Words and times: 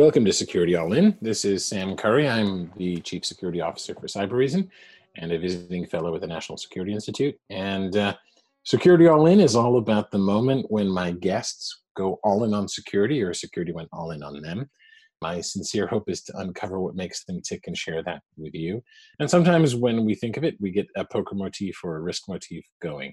Welcome 0.00 0.24
to 0.24 0.32
Security 0.32 0.76
All 0.76 0.94
In. 0.94 1.18
This 1.20 1.44
is 1.44 1.62
Sam 1.62 1.94
Curry. 1.94 2.26
I'm 2.26 2.72
the 2.78 3.02
Chief 3.02 3.22
Security 3.22 3.60
Officer 3.60 3.94
for 3.94 4.06
Cybereason 4.06 4.66
and 5.18 5.30
a 5.30 5.38
visiting 5.38 5.86
fellow 5.86 6.10
with 6.10 6.22
the 6.22 6.26
National 6.26 6.56
Security 6.56 6.94
Institute. 6.94 7.36
And 7.50 7.94
uh, 7.94 8.16
Security 8.64 9.08
All 9.08 9.26
In 9.26 9.40
is 9.40 9.54
all 9.54 9.76
about 9.76 10.10
the 10.10 10.16
moment 10.16 10.64
when 10.70 10.88
my 10.88 11.10
guests 11.10 11.82
go 11.98 12.18
all 12.24 12.44
in 12.44 12.54
on 12.54 12.66
security 12.66 13.22
or 13.22 13.34
security 13.34 13.72
went 13.72 13.90
all 13.92 14.12
in 14.12 14.22
on 14.22 14.40
them. 14.40 14.70
My 15.20 15.42
sincere 15.42 15.86
hope 15.86 16.08
is 16.08 16.22
to 16.22 16.38
uncover 16.38 16.80
what 16.80 16.96
makes 16.96 17.26
them 17.26 17.42
tick 17.42 17.64
and 17.66 17.76
share 17.76 18.02
that 18.04 18.22
with 18.38 18.54
you. 18.54 18.82
And 19.18 19.28
sometimes 19.28 19.76
when 19.76 20.06
we 20.06 20.14
think 20.14 20.38
of 20.38 20.44
it, 20.44 20.56
we 20.60 20.70
get 20.70 20.88
a 20.96 21.04
poker 21.04 21.34
motif 21.34 21.78
or 21.84 21.96
a 21.96 22.00
risk 22.00 22.26
motif 22.26 22.64
going. 22.80 23.12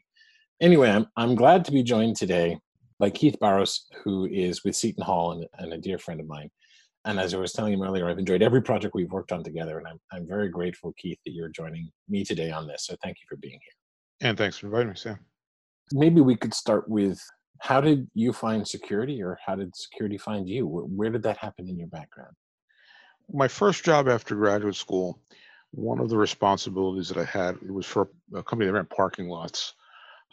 Anyway, 0.62 0.90
I'm, 0.90 1.08
I'm 1.18 1.36
glad 1.36 1.66
to 1.66 1.74
be 1.74 1.84
joined 1.84 2.16
today 2.16 2.58
by 2.98 3.10
Keith 3.10 3.38
Barros, 3.42 3.88
who 4.06 4.26
is 4.26 4.64
with 4.64 4.78
Seton 4.78 5.04
Hall 5.04 5.34
and, 5.34 5.48
and 5.58 5.74
a 5.74 5.78
dear 5.78 5.98
friend 5.98 6.22
of 6.22 6.28
mine. 6.28 6.50
And 7.08 7.22
as 7.22 7.34
I 7.34 7.38
was 7.38 7.54
telling 7.54 7.72
him 7.72 7.82
earlier, 7.82 8.10
I've 8.10 8.20
enjoyed 8.20 8.42
every 8.42 8.62
project 8.62 8.94
we've 8.94 9.12
worked 9.12 9.32
on 9.32 9.42
together, 9.42 9.78
and 9.78 9.88
I'm, 9.88 10.00
I'm 10.12 10.28
very 10.28 10.50
grateful, 10.50 10.94
Keith, 10.98 11.18
that 11.26 11.32
you're 11.32 11.48
joining 11.48 11.90
me 12.10 12.26
today 12.26 12.52
on 12.52 12.68
this. 12.68 12.86
So 12.86 12.98
thank 13.02 13.18
you 13.22 13.26
for 13.30 13.38
being 13.38 13.54
here. 13.64 14.30
And 14.30 14.38
thanks 14.38 14.58
for 14.58 14.66
inviting 14.66 14.90
me, 14.90 14.96
Sam. 14.96 15.18
Maybe 15.94 16.20
we 16.20 16.36
could 16.36 16.54
start 16.54 16.90
with 16.90 17.18
how 17.62 17.80
did 17.80 18.10
you 18.14 18.34
find 18.34 18.68
security, 18.68 19.24
or 19.24 19.40
how 19.46 19.56
did 19.56 19.74
security 19.74 20.18
find 20.18 20.50
you? 20.50 20.68
Where, 20.68 20.84
where 20.84 21.10
did 21.10 21.24
that 21.24 21.38
happen 21.38 21.70
in 21.70 21.78
your 21.78 21.88
background? 21.88 22.36
My 23.32 23.48
first 23.48 23.86
job 23.86 24.10
after 24.10 24.36
graduate 24.36 24.76
school, 24.76 25.18
one 25.72 26.02
of 26.02 26.10
the 26.10 26.18
responsibilities 26.18 27.08
that 27.08 27.18
I 27.18 27.26
had 27.26 27.56
it 27.56 27.72
was 27.72 27.86
for 27.86 28.10
a 28.36 28.44
company 28.44 28.68
that 28.68 28.74
ran 28.74 28.86
parking 28.86 29.30
lots 29.30 29.76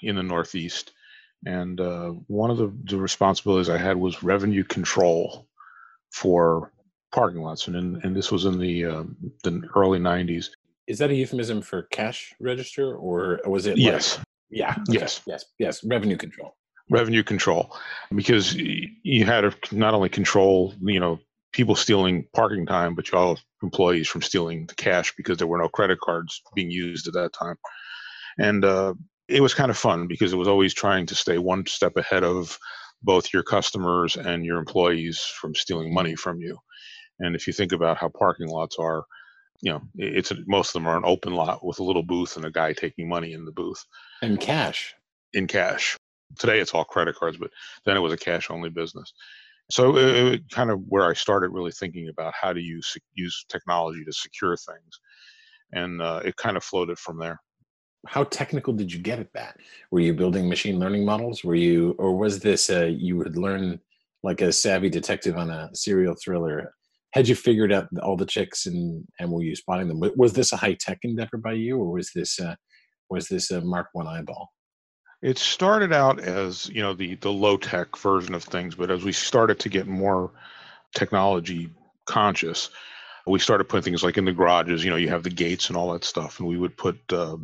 in 0.03 0.17
the 0.17 0.25
Northeast. 0.25 0.91
And 1.47 1.81
uh, 1.81 2.11
one 2.27 2.51
of 2.51 2.59
the, 2.59 2.73
the, 2.85 2.97
responsibilities 2.97 3.69
I 3.69 3.79
had 3.79 3.97
was 3.97 4.23
revenue 4.23 4.65
control 4.65 5.47
for 6.15 6.73
parking 7.13 7.43
lots, 7.43 7.67
and 7.67 7.77
in, 7.77 8.01
and 8.05 8.17
this 8.17 8.31
was 8.31 8.45
in 8.45 8.59
the 8.59 8.85
uh, 8.85 9.05
the 9.43 9.63
early 9.75 9.99
'90s. 9.99 10.47
Is 10.87 10.99
that 10.99 11.11
a 11.11 11.15
euphemism 11.15 11.61
for 11.61 11.83
cash 11.83 12.35
register, 12.41 12.95
or 12.95 13.41
was 13.47 13.67
it? 13.67 13.77
Yes. 13.77 14.19
Like, 14.19 14.27
yeah. 14.51 14.71
Okay. 14.89 15.01
Yes. 15.01 15.23
Yes. 15.27 15.45
Yes. 15.59 15.85
Revenue 15.85 16.17
control. 16.17 16.55
Revenue 16.91 17.23
control, 17.23 17.75
because 18.15 18.55
you 18.55 19.25
had 19.25 19.41
to 19.41 19.77
not 19.77 19.95
only 19.95 20.11
control, 20.11 20.75
you 20.83 21.01
know, 21.01 21.19
people 21.53 21.75
stealing 21.75 22.27
parking 22.35 22.67
time, 22.67 22.95
but 22.95 23.11
you 23.11 23.19
all 23.19 23.39
employees 23.63 24.07
from 24.07 24.21
stealing 24.21 24.67
the 24.67 24.75
cash 24.75 25.15
because 25.17 25.39
there 25.39 25.47
were 25.47 25.59
no 25.59 25.69
credit 25.69 25.99
cards 26.01 26.43
being 26.55 26.71
used 26.71 27.09
at 27.09 27.15
that 27.15 27.33
time. 27.33 27.57
And 28.39 28.65
uh, 28.65 28.95
it 29.29 29.41
was 29.41 29.55
kind 29.55 29.71
of 29.71 29.79
fun 29.79 30.09
because 30.09 30.33
it 30.33 30.37
was 30.37 30.49
always 30.49 30.75
trying 30.75 31.07
to 31.07 31.15
stay 31.15 31.39
one 31.39 31.65
step 31.67 31.97
ahead 31.97 32.23
of 32.23 32.59
both 33.03 33.33
your 33.33 33.43
customers 33.43 34.17
and 34.17 34.45
your 34.45 34.59
employees 34.59 35.21
from 35.21 35.55
stealing 35.55 35.93
money 35.93 36.15
from 36.15 36.41
you. 36.41 36.59
And 37.21 37.37
if 37.37 37.47
you 37.47 37.53
think 37.53 37.73
about 37.73 37.99
how 37.99 38.09
parking 38.09 38.49
lots 38.49 38.77
are, 38.79 39.05
you 39.61 39.73
know, 39.73 39.83
it's 39.95 40.31
a, 40.31 40.37
most 40.47 40.69
of 40.69 40.75
them 40.75 40.89
are 40.89 40.97
an 40.97 41.05
open 41.05 41.35
lot 41.35 41.65
with 41.65 41.79
a 41.79 41.85
little 41.85 42.03
booth 42.03 42.37
and 42.37 42.45
a 42.45 42.51
guy 42.51 42.73
taking 42.73 43.09
money 43.09 43.33
in 43.33 43.45
the 43.45 43.53
booth 43.53 43.85
and 44.21 44.41
cash. 44.41 44.95
In 45.33 45.47
cash. 45.47 45.97
Today 46.39 46.59
it's 46.59 46.75
all 46.75 46.85
credit 46.85 47.15
cards, 47.15 47.37
but 47.37 47.51
then 47.85 47.97
it 47.97 48.01
was 48.01 48.13
a 48.13 48.17
cash 48.17 48.51
only 48.51 48.71
business. 48.71 49.13
So 49.71 49.97
it, 49.97 50.35
it 50.35 50.51
kind 50.51 50.71
of 50.71 50.81
where 50.89 51.09
I 51.09 51.15
started 51.15 51.51
really 51.51 51.73
thinking 51.73 52.09
about 52.09 52.35
how 52.39 52.53
do 52.53 52.61
you 52.61 52.81
use 53.15 53.45
technology 53.49 54.05
to 54.05 54.13
secure 54.13 54.57
things, 54.57 55.01
and 55.73 56.03
uh, 56.03 56.21
it 56.25 56.37
kind 56.37 56.57
of 56.57 56.65
floated 56.65 56.99
from 56.99 57.19
there 57.19 57.41
how 58.07 58.25
technical 58.25 58.73
did 58.73 58.93
you 58.93 58.99
get 58.99 59.19
at 59.19 59.33
that? 59.33 59.57
Were 59.91 60.01
you 60.01 60.15
building 60.15 60.49
machine 60.49 60.79
learning 60.79 61.05
models? 61.05 61.45
Were 61.45 61.55
you, 61.55 61.95
or 61.99 62.17
was 62.17 62.41
this 62.41 62.71
a, 62.71 62.89
you 62.89 63.17
would 63.17 63.37
learn 63.37 63.81
like 64.23 64.41
a 64.41 64.53
savvy 64.53 64.91
detective 64.91 65.37
on 65.37 65.51
a 65.51 65.71
serial 65.75 66.15
thriller? 66.15 66.75
Had 67.13 67.29
you 67.29 67.35
figured 67.35 67.73
out 67.73 67.89
all 68.03 68.17
the 68.17 68.27
checks 68.27 68.67
and 68.67 69.07
and 69.21 69.31
were 69.31 69.43
you 69.43 69.55
spotting 69.55 69.87
them? 69.87 70.03
Was 70.17 70.33
this 70.33 70.53
a 70.53 70.57
high 70.57 70.75
tech 70.75 70.99
endeavor 71.03 71.37
by 71.37 71.53
you, 71.53 71.79
or 71.79 71.93
was 71.93 72.11
this 72.13 72.41
uh, 72.41 72.57
was 73.09 73.29
this 73.29 73.53
a 73.53 73.61
Mark 73.61 73.89
One 73.93 74.09
eyeball? 74.09 74.51
It 75.23 75.39
started 75.39 75.93
out 75.93 76.19
as 76.19 76.69
you 76.69 76.83
know 76.83 76.93
the 76.93 77.15
the 77.17 77.33
low 77.33 77.57
tech 77.57 77.97
version 77.97 78.35
of 78.35 78.43
things, 78.43 78.75
but 78.75 78.91
as 78.91 79.05
we 79.05 79.13
started 79.13 79.61
to 79.61 79.69
get 79.69 79.87
more 79.87 80.33
technology 80.95 81.71
conscious, 82.07 82.71
we 83.27 83.39
started 83.39 83.69
putting 83.69 83.85
things 83.85 84.03
like 84.03 84.19
in 84.19 84.25
the 84.25 84.33
garages. 84.33 84.85
You 84.85 84.91
know, 84.91 84.97
you 84.97 85.09
have 85.09 85.23
the 85.23 85.31
gates 85.31 85.69
and 85.69 85.77
all 85.77 85.93
that 85.93 86.05
stuff, 86.05 86.41
and 86.41 86.49
we 86.49 86.59
would 86.59 86.77
put 86.77 86.99
uh, 87.13 87.37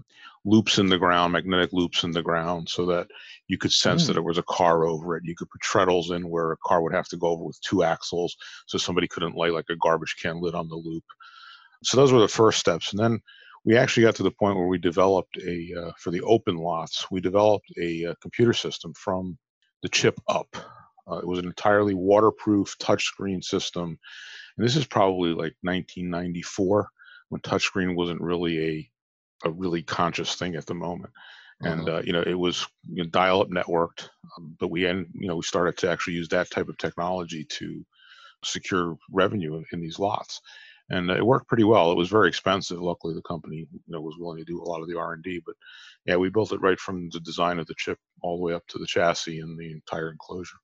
loops 0.44 0.78
in 0.78 0.88
the 0.88 0.98
ground, 0.98 1.32
magnetic 1.32 1.72
loops 1.72 2.02
in 2.02 2.12
the 2.12 2.22
ground, 2.22 2.68
so 2.68 2.86
that 2.86 3.08
you 3.48 3.58
could 3.58 3.72
sense 3.72 4.04
mm. 4.04 4.06
that 4.08 4.12
there 4.14 4.22
was 4.22 4.38
a 4.38 4.44
car 4.44 4.86
over 4.86 5.16
it. 5.16 5.24
You 5.24 5.34
could 5.36 5.50
put 5.50 5.60
treadles 5.60 6.10
in 6.10 6.28
where 6.28 6.52
a 6.52 6.56
car 6.64 6.82
would 6.82 6.94
have 6.94 7.08
to 7.08 7.16
go 7.16 7.28
over 7.28 7.44
with 7.44 7.60
two 7.60 7.82
axles, 7.82 8.36
so 8.66 8.78
somebody 8.78 9.08
couldn't 9.08 9.36
lay 9.36 9.50
like 9.50 9.66
a 9.70 9.76
garbage 9.76 10.16
can 10.20 10.40
lid 10.40 10.54
on 10.54 10.68
the 10.68 10.76
loop. 10.76 11.04
So 11.82 11.96
those 11.96 12.12
were 12.12 12.20
the 12.20 12.28
first 12.28 12.58
steps, 12.58 12.92
and 12.92 13.00
then 13.00 13.20
we 13.64 13.76
actually 13.76 14.04
got 14.04 14.16
to 14.16 14.22
the 14.22 14.30
point 14.30 14.56
where 14.56 14.66
we 14.66 14.78
developed 14.78 15.36
a 15.38 15.74
uh, 15.78 15.92
for 15.98 16.10
the 16.10 16.22
open 16.22 16.56
lots. 16.56 17.10
We 17.10 17.20
developed 17.20 17.70
a, 17.78 18.04
a 18.04 18.10
uh, 18.10 18.14
computer 18.22 18.52
system 18.52 18.94
from 18.94 19.38
the 19.82 19.88
chip 19.88 20.18
up. 20.28 20.48
Uh, 21.10 21.18
it 21.18 21.26
was 21.26 21.38
an 21.38 21.46
entirely 21.46 21.94
waterproof 21.94 22.76
touchscreen 22.78 23.42
system, 23.42 23.98
and 24.56 24.66
this 24.66 24.76
is 24.76 24.86
probably 24.86 25.30
like 25.30 25.54
1994 25.62 26.88
when 27.28 27.40
touchscreen 27.42 27.94
wasn't 27.94 28.20
really 28.20 28.58
a 28.64 28.90
a 29.44 29.50
really 29.50 29.82
conscious 29.82 30.34
thing 30.34 30.56
at 30.56 30.66
the 30.66 30.74
moment. 30.74 31.12
And 31.62 31.88
uh-huh. 31.88 31.98
uh, 31.98 32.02
you 32.04 32.12
know, 32.12 32.22
it 32.22 32.38
was 32.38 32.66
you 32.88 33.02
know, 33.02 33.10
dial-up 33.10 33.50
networked, 33.50 34.08
um, 34.36 34.56
but 34.58 34.68
we 34.68 34.86
and 34.86 35.06
you 35.12 35.28
know 35.28 35.36
we 35.36 35.42
started 35.42 35.76
to 35.78 35.90
actually 35.90 36.14
use 36.14 36.28
that 36.28 36.50
type 36.50 36.68
of 36.68 36.78
technology 36.78 37.44
to 37.44 37.84
secure 38.42 38.96
revenue 39.10 39.56
in, 39.56 39.64
in 39.72 39.80
these 39.80 39.98
lots, 39.98 40.40
and 40.88 41.10
uh, 41.10 41.14
it 41.14 41.26
worked 41.26 41.48
pretty 41.48 41.64
well. 41.64 41.92
It 41.92 41.98
was 41.98 42.08
very 42.08 42.28
expensive. 42.28 42.80
Luckily, 42.80 43.12
the 43.12 43.22
company 43.22 43.66
you 43.70 43.80
know 43.88 44.00
was 44.00 44.16
willing 44.18 44.38
to 44.38 44.44
do 44.44 44.62
a 44.62 44.64
lot 44.64 44.80
of 44.80 44.88
the 44.88 44.98
R 44.98 45.12
and 45.12 45.22
D, 45.22 45.42
but 45.44 45.54
yeah, 46.06 46.16
we 46.16 46.30
built 46.30 46.52
it 46.52 46.62
right 46.62 46.80
from 46.80 47.10
the 47.10 47.20
design 47.20 47.58
of 47.58 47.66
the 47.66 47.74
chip 47.76 47.98
all 48.22 48.38
the 48.38 48.42
way 48.42 48.54
up 48.54 48.66
to 48.68 48.78
the 48.78 48.86
chassis 48.86 49.40
and 49.40 49.58
the 49.58 49.70
entire 49.70 50.10
enclosure. 50.10 50.56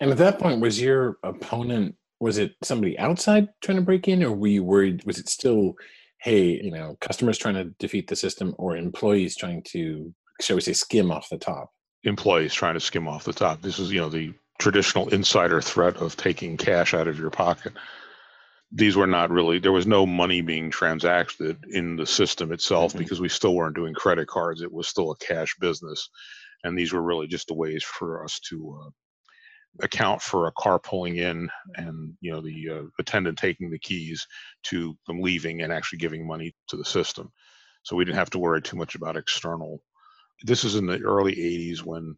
And 0.00 0.10
at 0.10 0.16
that 0.16 0.38
point, 0.38 0.62
was 0.62 0.80
your 0.80 1.18
opponent 1.22 1.94
was 2.20 2.38
it 2.38 2.54
somebody 2.62 2.98
outside 2.98 3.48
trying 3.60 3.76
to 3.76 3.84
break 3.84 4.08
in, 4.08 4.22
or 4.22 4.32
were 4.32 4.46
you 4.46 4.64
worried? 4.64 5.04
Was 5.04 5.18
it 5.18 5.28
still 5.28 5.74
hey, 6.20 6.60
you 6.62 6.70
know, 6.70 6.96
customers 7.00 7.38
trying 7.38 7.54
to 7.54 7.64
defeat 7.78 8.08
the 8.08 8.16
system 8.16 8.54
or 8.58 8.76
employees 8.76 9.36
trying 9.36 9.62
to, 9.68 10.12
shall 10.40 10.56
we 10.56 10.62
say, 10.62 10.72
skim 10.72 11.10
off 11.10 11.28
the 11.28 11.38
top? 11.38 11.70
Employees 12.04 12.54
trying 12.54 12.74
to 12.74 12.80
skim 12.80 13.08
off 13.08 13.24
the 13.24 13.32
top. 13.32 13.62
This 13.62 13.78
is, 13.78 13.92
you 13.92 14.00
know, 14.00 14.08
the 14.08 14.32
traditional 14.58 15.08
insider 15.08 15.60
threat 15.60 15.96
of 15.96 16.16
taking 16.16 16.56
cash 16.56 16.94
out 16.94 17.08
of 17.08 17.18
your 17.18 17.30
pocket. 17.30 17.72
These 18.72 18.96
were 18.96 19.06
not 19.06 19.30
really, 19.30 19.58
there 19.58 19.72
was 19.72 19.86
no 19.86 20.06
money 20.06 20.40
being 20.40 20.70
transacted 20.70 21.58
in 21.70 21.96
the 21.96 22.06
system 22.06 22.52
itself 22.52 22.92
mm-hmm. 22.92 22.98
because 22.98 23.20
we 23.20 23.28
still 23.28 23.54
weren't 23.54 23.76
doing 23.76 23.94
credit 23.94 24.26
cards. 24.26 24.62
It 24.62 24.72
was 24.72 24.88
still 24.88 25.12
a 25.12 25.16
cash 25.16 25.54
business. 25.60 26.08
And 26.64 26.76
these 26.76 26.92
were 26.92 27.02
really 27.02 27.26
just 27.26 27.48
the 27.48 27.54
ways 27.54 27.84
for 27.84 28.24
us 28.24 28.40
to 28.48 28.80
uh, 28.82 28.90
account 29.82 30.22
for 30.22 30.46
a 30.46 30.52
car 30.52 30.78
pulling 30.78 31.16
in 31.16 31.48
and 31.74 32.14
you 32.20 32.32
know 32.32 32.40
the 32.40 32.68
uh, 32.70 32.82
attendant 32.98 33.38
taking 33.38 33.70
the 33.70 33.78
keys 33.78 34.26
to 34.64 34.96
them 35.06 35.20
leaving 35.20 35.62
and 35.62 35.72
actually 35.72 35.98
giving 35.98 36.26
money 36.26 36.54
to 36.68 36.76
the 36.76 36.84
system. 36.84 37.30
So 37.82 37.96
we 37.96 38.04
didn't 38.04 38.18
have 38.18 38.30
to 38.30 38.38
worry 38.38 38.62
too 38.62 38.76
much 38.76 38.94
about 38.94 39.16
external. 39.16 39.80
This 40.42 40.64
is 40.64 40.74
in 40.74 40.86
the 40.86 41.00
early 41.02 41.34
80s 41.34 41.82
when 41.82 42.16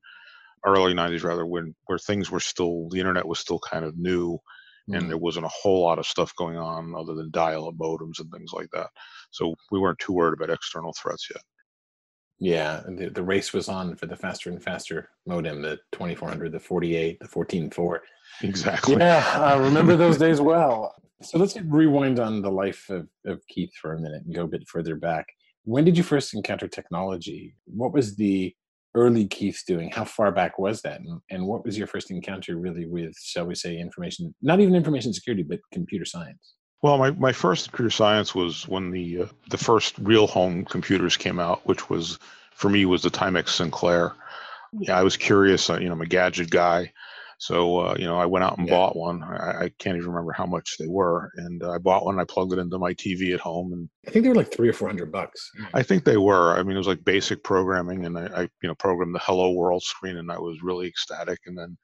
early 0.64 0.94
90s 0.94 1.24
rather 1.24 1.46
when 1.46 1.74
where 1.86 1.98
things 1.98 2.30
were 2.30 2.40
still 2.40 2.88
the 2.90 2.98
internet 2.98 3.26
was 3.26 3.38
still 3.38 3.60
kind 3.60 3.84
of 3.84 3.96
new 3.96 4.34
mm-hmm. 4.34 4.94
and 4.94 5.08
there 5.08 5.18
wasn't 5.18 5.46
a 5.46 5.50
whole 5.50 5.82
lot 5.82 5.98
of 5.98 6.06
stuff 6.06 6.34
going 6.36 6.56
on 6.56 6.94
other 6.96 7.14
than 7.14 7.30
dial-up 7.30 7.74
modems 7.76 8.18
and 8.18 8.30
things 8.32 8.50
like 8.52 8.68
that. 8.72 8.88
So 9.30 9.54
we 9.70 9.78
weren't 9.78 10.00
too 10.00 10.12
worried 10.12 10.34
about 10.34 10.52
external 10.52 10.92
threats 11.00 11.28
yet 11.32 11.42
yeah, 12.40 12.82
the, 12.86 13.10
the 13.10 13.22
race 13.22 13.52
was 13.52 13.68
on 13.68 13.96
for 13.96 14.06
the 14.06 14.16
faster 14.16 14.50
and 14.50 14.62
faster 14.62 15.10
modem, 15.26 15.62
the 15.62 15.78
2400, 15.92 16.52
the 16.52 16.60
48, 16.60 17.18
the 17.20 17.26
14.4. 17.26 17.98
Exactly. 18.42 18.96
Yeah, 18.96 19.24
I 19.36 19.56
remember 19.56 19.96
those 19.96 20.18
days 20.26 20.40
well. 20.40 20.94
So 21.22 21.38
let's 21.38 21.56
rewind 21.60 22.20
on 22.20 22.42
the 22.42 22.50
life 22.50 22.88
of, 22.90 23.08
of 23.26 23.44
Keith 23.48 23.72
for 23.80 23.94
a 23.94 24.00
minute 24.00 24.22
and 24.24 24.34
go 24.34 24.44
a 24.44 24.48
bit 24.48 24.68
further 24.68 24.94
back. 24.94 25.26
When 25.64 25.84
did 25.84 25.96
you 25.98 26.04
first 26.04 26.32
encounter 26.32 26.68
technology? 26.68 27.56
What 27.64 27.92
was 27.92 28.14
the 28.14 28.54
early 28.94 29.26
Keith 29.26 29.64
doing? 29.66 29.90
How 29.90 30.04
far 30.04 30.30
back 30.30 30.60
was 30.60 30.80
that? 30.82 31.00
And, 31.00 31.20
and 31.30 31.44
what 31.44 31.64
was 31.64 31.76
your 31.76 31.88
first 31.88 32.12
encounter 32.12 32.56
really 32.56 32.86
with, 32.86 33.14
shall 33.20 33.46
we 33.46 33.56
say, 33.56 33.78
information, 33.78 34.32
not 34.42 34.60
even 34.60 34.76
information 34.76 35.12
security, 35.12 35.42
but 35.42 35.58
computer 35.72 36.04
science? 36.04 36.54
Well, 36.82 36.96
my, 36.98 37.10
my 37.10 37.32
first 37.32 37.68
computer 37.68 37.90
science 37.90 38.34
was 38.34 38.68
when 38.68 38.90
the 38.90 39.22
uh, 39.22 39.26
the 39.50 39.58
first 39.58 39.98
real 39.98 40.26
home 40.26 40.64
computers 40.64 41.16
came 41.16 41.40
out, 41.40 41.66
which 41.66 41.90
was 41.90 42.18
for 42.52 42.68
me 42.68 42.86
was 42.86 43.02
the 43.02 43.10
Timex 43.10 43.48
Sinclair. 43.50 44.12
Yeah, 44.72 44.98
I 44.98 45.02
was 45.02 45.16
curious. 45.16 45.68
Uh, 45.68 45.78
you 45.78 45.86
know, 45.86 45.94
I'm 45.94 46.00
a 46.02 46.06
gadget 46.06 46.50
guy, 46.50 46.92
so 47.38 47.80
uh, 47.80 47.96
you 47.98 48.04
know 48.04 48.16
I 48.16 48.26
went 48.26 48.44
out 48.44 48.58
and 48.58 48.68
yeah. 48.68 48.74
bought 48.74 48.94
one. 48.94 49.24
I, 49.24 49.64
I, 49.64 49.72
can't 49.80 49.96
even 49.96 50.10
remember 50.10 50.32
how 50.32 50.46
much 50.46 50.76
they 50.78 50.86
were, 50.86 51.32
and 51.36 51.64
uh, 51.64 51.70
I 51.72 51.78
bought 51.78 52.04
one. 52.04 52.20
I 52.20 52.24
plugged 52.24 52.52
it 52.52 52.60
into 52.60 52.78
my 52.78 52.94
TV 52.94 53.34
at 53.34 53.40
home, 53.40 53.72
and 53.72 53.88
I 54.06 54.10
think 54.10 54.22
they 54.22 54.28
were 54.28 54.36
like 54.36 54.52
three 54.52 54.68
or 54.68 54.72
four 54.72 54.88
hundred 54.88 55.10
bucks. 55.10 55.50
I 55.74 55.82
think 55.82 56.04
they 56.04 56.16
were. 56.16 56.56
I 56.56 56.62
mean, 56.62 56.76
it 56.76 56.78
was 56.78 56.86
like 56.86 57.04
basic 57.04 57.42
programming, 57.42 58.06
and 58.06 58.16
I, 58.16 58.26
I 58.26 58.42
you 58.42 58.68
know 58.68 58.74
programmed 58.76 59.16
the 59.16 59.20
Hello 59.20 59.50
World 59.50 59.82
screen, 59.82 60.16
and 60.16 60.30
I 60.30 60.38
was 60.38 60.62
really 60.62 60.86
ecstatic. 60.86 61.40
And 61.46 61.58
then 61.58 61.76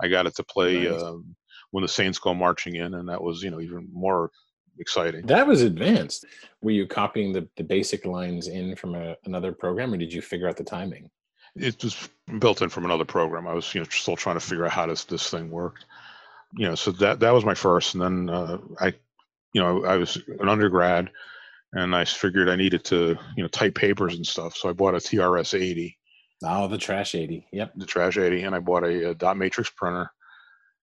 I 0.00 0.08
got 0.08 0.26
it 0.26 0.36
to 0.36 0.44
play. 0.44 0.88
Nice. 0.88 1.02
Um, 1.02 1.36
when 1.70 1.82
the 1.82 1.88
Saints 1.88 2.18
go 2.18 2.34
marching 2.34 2.76
in, 2.76 2.94
and 2.94 3.08
that 3.08 3.22
was 3.22 3.42
you 3.42 3.50
know 3.50 3.60
even 3.60 3.88
more 3.92 4.30
exciting. 4.78 5.26
That 5.26 5.46
was 5.46 5.62
advanced. 5.62 6.24
Were 6.62 6.70
you 6.70 6.86
copying 6.86 7.32
the, 7.32 7.48
the 7.56 7.64
basic 7.64 8.04
lines 8.04 8.48
in 8.48 8.76
from 8.76 8.94
a, 8.94 9.16
another 9.24 9.52
program, 9.52 9.92
or 9.92 9.96
did 9.96 10.12
you 10.12 10.22
figure 10.22 10.48
out 10.48 10.56
the 10.56 10.64
timing? 10.64 11.10
It 11.56 11.82
was 11.82 12.08
built 12.38 12.62
in 12.62 12.68
from 12.68 12.84
another 12.84 13.04
program. 13.04 13.46
I 13.46 13.54
was 13.54 13.74
you 13.74 13.80
know 13.80 13.86
still 13.90 14.16
trying 14.16 14.36
to 14.36 14.40
figure 14.40 14.64
out 14.64 14.72
how 14.72 14.86
does 14.86 15.04
this 15.04 15.30
thing 15.30 15.50
worked. 15.50 15.84
You 16.56 16.68
know, 16.68 16.74
so 16.74 16.92
that 16.92 17.20
that 17.20 17.32
was 17.32 17.44
my 17.44 17.54
first, 17.54 17.94
and 17.94 18.02
then 18.02 18.30
uh, 18.30 18.58
I, 18.80 18.94
you 19.52 19.60
know, 19.60 19.84
I 19.84 19.96
was 19.96 20.16
an 20.40 20.48
undergrad, 20.48 21.10
and 21.72 21.94
I 21.94 22.04
figured 22.04 22.48
I 22.48 22.56
needed 22.56 22.84
to 22.84 23.18
you 23.36 23.42
know 23.42 23.48
type 23.48 23.74
papers 23.74 24.14
and 24.14 24.26
stuff. 24.26 24.56
So 24.56 24.68
I 24.68 24.72
bought 24.72 24.94
a 24.94 24.98
TRS 24.98 25.58
80. 25.58 25.96
Oh, 26.44 26.68
the 26.68 26.78
Trash 26.78 27.16
80. 27.16 27.48
Yep. 27.52 27.72
The 27.76 27.86
Trash 27.86 28.16
80, 28.16 28.44
and 28.44 28.54
I 28.54 28.60
bought 28.60 28.84
a, 28.84 29.10
a 29.10 29.14
dot 29.14 29.36
matrix 29.36 29.70
printer 29.70 30.10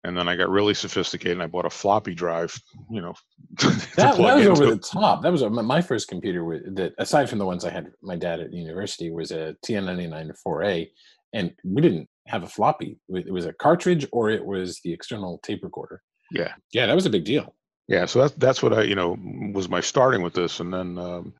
and 0.04 0.16
then 0.16 0.28
I 0.28 0.36
got 0.36 0.50
really 0.50 0.74
sophisticated 0.74 1.32
and 1.32 1.42
I 1.42 1.46
bought 1.46 1.64
a 1.64 1.70
floppy 1.70 2.14
drive. 2.14 2.54
You 2.90 3.00
know, 3.00 3.14
that, 3.62 3.88
that 3.96 4.18
was 4.18 4.46
over 4.46 4.66
the 4.66 4.78
top. 4.78 5.22
That 5.22 5.32
was 5.32 5.42
a, 5.42 5.50
my 5.50 5.80
first 5.80 6.08
computer 6.08 6.62
that, 6.74 6.92
aside 6.98 7.28
from 7.28 7.38
the 7.38 7.46
ones 7.46 7.64
I 7.64 7.70
had 7.70 7.90
my 8.02 8.16
dad 8.16 8.40
at 8.40 8.52
university, 8.52 9.10
was 9.10 9.30
a 9.32 9.56
TI99 9.66 10.32
4A, 10.46 10.90
and 11.32 11.52
we 11.64 11.80
didn't 11.80 12.08
have 12.26 12.42
a 12.42 12.48
floppy. 12.48 12.98
It 13.08 13.32
was 13.32 13.46
a 13.46 13.54
cartridge 13.54 14.06
or 14.12 14.30
it 14.30 14.44
was 14.44 14.80
the 14.84 14.92
external 14.92 15.38
tape 15.38 15.64
recorder. 15.64 16.02
Yeah, 16.30 16.52
yeah, 16.72 16.86
that 16.86 16.94
was 16.94 17.06
a 17.06 17.10
big 17.10 17.24
deal. 17.24 17.54
Yeah, 17.88 18.06
so 18.06 18.20
that's 18.20 18.34
that's 18.34 18.62
what 18.62 18.72
I 18.72 18.82
you 18.82 18.94
know 18.94 19.16
was 19.52 19.68
my 19.68 19.80
starting 19.80 20.22
with 20.22 20.34
this, 20.34 20.60
and 20.60 20.72
then. 20.72 20.98
Um, 20.98 21.34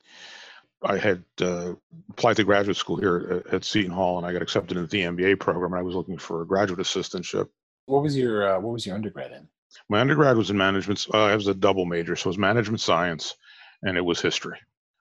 I 0.86 0.98
had 0.98 1.24
uh, 1.40 1.72
applied 2.10 2.36
to 2.36 2.44
graduate 2.44 2.76
school 2.76 2.96
here 2.96 3.42
at, 3.46 3.54
at 3.54 3.64
Seton 3.64 3.90
Hall, 3.90 4.18
and 4.18 4.26
I 4.26 4.34
got 4.34 4.42
accepted 4.42 4.76
into 4.76 4.90
the 4.90 5.00
MBA 5.00 5.40
program. 5.40 5.72
And 5.72 5.80
I 5.80 5.82
was 5.82 5.94
looking 5.94 6.18
for 6.18 6.42
a 6.42 6.46
graduate 6.46 6.78
assistantship 6.78 7.48
what 7.86 8.02
was 8.02 8.16
your 8.16 8.56
uh, 8.56 8.60
What 8.60 8.72
was 8.72 8.86
your 8.86 8.94
undergrad 8.94 9.32
in? 9.32 9.48
My 9.88 10.00
undergrad 10.00 10.36
was 10.36 10.50
in 10.50 10.56
management. 10.56 11.06
Uh, 11.12 11.24
I 11.24 11.34
was 11.34 11.48
a 11.48 11.54
double 11.54 11.84
major, 11.84 12.16
so 12.16 12.28
it 12.28 12.30
was 12.30 12.38
management 12.38 12.80
science, 12.80 13.34
and 13.82 13.96
it 13.96 14.04
was 14.04 14.20
history. 14.20 14.58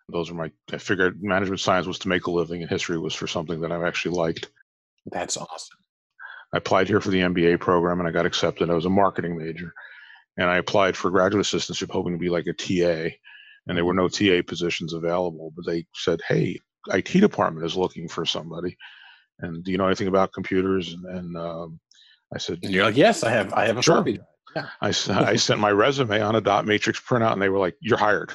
Those 0.09 0.29
are 0.29 0.35
my. 0.35 0.51
I 0.71 0.77
figured 0.77 1.23
management 1.23 1.61
science 1.61 1.87
was 1.87 1.99
to 1.99 2.09
make 2.09 2.27
a 2.27 2.31
living, 2.31 2.61
and 2.61 2.69
history 2.69 2.97
was 2.97 3.13
for 3.13 3.27
something 3.27 3.61
that 3.61 3.71
I 3.71 3.87
actually 3.87 4.15
liked. 4.15 4.49
That's 5.05 5.37
awesome. 5.37 5.77
I 6.53 6.57
applied 6.57 6.87
here 6.87 7.01
for 7.01 7.09
the 7.09 7.21
MBA 7.21 7.59
program, 7.59 7.99
and 7.99 8.07
I 8.07 8.11
got 8.11 8.25
accepted. 8.25 8.69
I 8.69 8.75
was 8.75 8.85
a 8.85 8.89
marketing 8.89 9.37
major, 9.37 9.73
and 10.37 10.49
I 10.49 10.57
applied 10.57 10.97
for 10.97 11.09
graduate 11.09 11.45
assistantship, 11.45 11.91
hoping 11.91 12.13
to 12.13 12.19
be 12.19 12.29
like 12.29 12.47
a 12.47 12.53
TA. 12.53 13.15
And 13.65 13.77
there 13.77 13.85
were 13.85 13.93
no 13.93 14.09
TA 14.09 14.41
positions 14.45 14.93
available, 14.93 15.53
but 15.55 15.65
they 15.65 15.85
said, 15.93 16.19
"Hey, 16.27 16.59
IT 16.89 17.19
department 17.19 17.65
is 17.65 17.77
looking 17.77 18.09
for 18.09 18.25
somebody." 18.25 18.75
And 19.39 19.63
do 19.63 19.71
you 19.71 19.77
know 19.77 19.87
anything 19.87 20.07
about 20.07 20.33
computers? 20.33 20.93
And, 20.93 21.05
and 21.05 21.37
um, 21.37 21.79
I 22.33 22.37
said, 22.37 22.59
and 22.63 22.73
you're 22.73 22.85
like, 22.85 22.97
yes, 22.97 23.23
I 23.23 23.31
have, 23.31 23.53
I 23.53 23.65
have 23.65 23.77
a 23.77 23.81
sure. 23.81 23.95
floppy 23.95 24.13
drive. 24.13 24.27
Yeah. 24.55 24.67
I, 24.81 24.87
I 24.87 25.35
sent 25.35 25.59
my 25.59 25.71
resume 25.71 26.21
on 26.21 26.35
a 26.35 26.41
dot 26.41 26.65
matrix 26.65 26.99
printout 26.99 27.33
and 27.33 27.41
they 27.41 27.49
were 27.49 27.59
like, 27.59 27.75
you're 27.79 27.97
hired. 27.97 28.33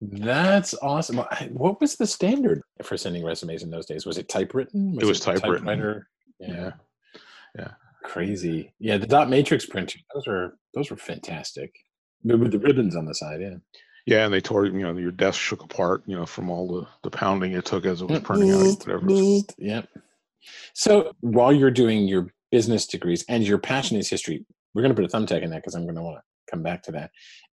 That's 0.00 0.74
awesome. 0.82 1.18
What 1.50 1.80
was 1.80 1.96
the 1.96 2.06
standard 2.06 2.62
for 2.82 2.96
sending 2.96 3.24
resumes 3.24 3.62
in 3.62 3.70
those 3.70 3.86
days? 3.86 4.06
Was 4.06 4.18
it 4.18 4.28
typewritten? 4.28 4.94
Was 4.94 5.04
it 5.04 5.06
was 5.06 5.20
it 5.20 5.22
typewritten. 5.22 5.66
Typewriter? 5.66 6.08
Yeah. 6.38 6.54
yeah. 6.54 6.70
Yeah. 7.58 7.70
Crazy. 8.04 8.72
Yeah. 8.78 8.98
The 8.98 9.06
dot 9.06 9.28
matrix 9.28 9.66
printers, 9.66 10.02
those 10.14 10.26
were, 10.26 10.56
those 10.74 10.90
were 10.90 10.96
fantastic. 10.96 11.74
With 12.24 12.50
the 12.50 12.58
ribbons 12.58 12.96
on 12.96 13.04
the 13.04 13.14
side. 13.14 13.40
Yeah. 13.40 13.56
Yeah, 14.06 14.24
and 14.24 14.32
they 14.32 14.40
tore 14.40 14.66
you 14.66 14.72
know 14.72 14.96
your 14.96 15.10
desk 15.10 15.40
shook 15.40 15.64
apart 15.64 16.04
you 16.06 16.16
know 16.16 16.26
from 16.26 16.48
all 16.48 16.68
the 16.68 16.86
the 17.02 17.10
pounding 17.10 17.52
it 17.52 17.64
took 17.64 17.84
as 17.84 18.02
it 18.02 18.08
was 18.08 18.20
printing 18.20 18.52
out 18.52 18.78
whatever. 18.86 19.04
Yep. 19.58 19.88
So 20.74 21.12
while 21.20 21.52
you're 21.52 21.72
doing 21.72 22.06
your 22.06 22.28
business 22.50 22.86
degrees 22.86 23.24
and 23.28 23.46
your 23.46 23.58
passion 23.58 23.96
is 23.96 24.08
history. 24.08 24.44
We're 24.74 24.82
going 24.82 24.94
to 24.94 25.00
put 25.00 25.12
a 25.12 25.16
thumbtack 25.16 25.42
in 25.42 25.50
that 25.50 25.62
because 25.62 25.74
i'm 25.74 25.84
going 25.84 25.96
to 25.96 26.02
want 26.02 26.18
to 26.18 26.22
come 26.50 26.62
back 26.62 26.82
to 26.84 26.92
that. 26.92 27.10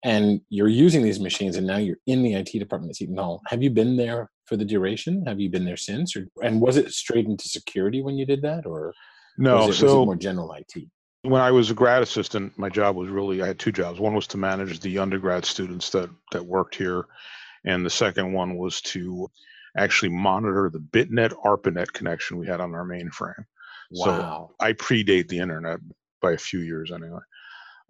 And 0.04 0.40
you're 0.48 0.68
using 0.68 1.02
these 1.02 1.20
machines 1.20 1.56
and 1.56 1.66
now 1.66 1.76
you're 1.76 1.98
in 2.06 2.22
the 2.22 2.34
it 2.34 2.50
department 2.52 2.90
at 2.90 2.96
seton 2.96 3.16
hall. 3.16 3.40
Have 3.48 3.62
you 3.62 3.70
been 3.70 3.96
there 3.96 4.30
for 4.46 4.56
the 4.56 4.64
duration? 4.64 5.24
Have 5.26 5.40
you 5.40 5.50
been 5.50 5.64
there 5.64 5.76
since? 5.76 6.16
Or 6.16 6.26
and 6.42 6.60
was 6.60 6.76
it 6.76 6.90
straight 6.92 7.26
into 7.26 7.48
security 7.48 8.02
when 8.02 8.16
you 8.16 8.26
did 8.26 8.42
that 8.42 8.66
or 8.66 8.94
no 9.38 9.66
was 9.66 9.76
it, 9.76 9.78
so 9.78 9.86
was 9.86 9.94
it 9.94 10.06
more 10.06 10.16
general 10.16 10.52
it 10.52 10.88
when 11.22 11.40
i 11.40 11.50
was 11.50 11.70
a 11.70 11.74
grad 11.74 12.02
assistant 12.02 12.56
my 12.58 12.68
job 12.68 12.96
was 12.96 13.08
really 13.08 13.42
i 13.42 13.46
had 13.46 13.58
two 13.58 13.72
jobs. 13.72 14.00
One 14.00 14.14
was 14.14 14.26
to 14.28 14.38
manage 14.38 14.80
the 14.80 14.98
undergrad 14.98 15.44
students 15.44 15.90
that 15.90 16.10
that 16.32 16.44
worked 16.44 16.74
here 16.74 17.04
and 17.64 17.84
the 17.84 17.90
second 17.90 18.32
one 18.32 18.56
was 18.56 18.80
to 18.82 19.28
actually 19.76 20.08
monitor 20.08 20.70
the 20.70 20.80
bitnet 20.80 21.32
arpanet 21.44 21.92
connection 21.92 22.38
we 22.38 22.46
had 22.46 22.60
on 22.60 22.74
our 22.74 22.84
mainframe 22.84 23.44
Wow. 23.90 24.50
So 24.50 24.54
I 24.60 24.72
predate 24.72 25.28
the 25.28 25.38
internet 25.38 25.80
by 26.20 26.32
a 26.32 26.38
few 26.38 26.60
years 26.60 26.92
anyway. 26.92 27.20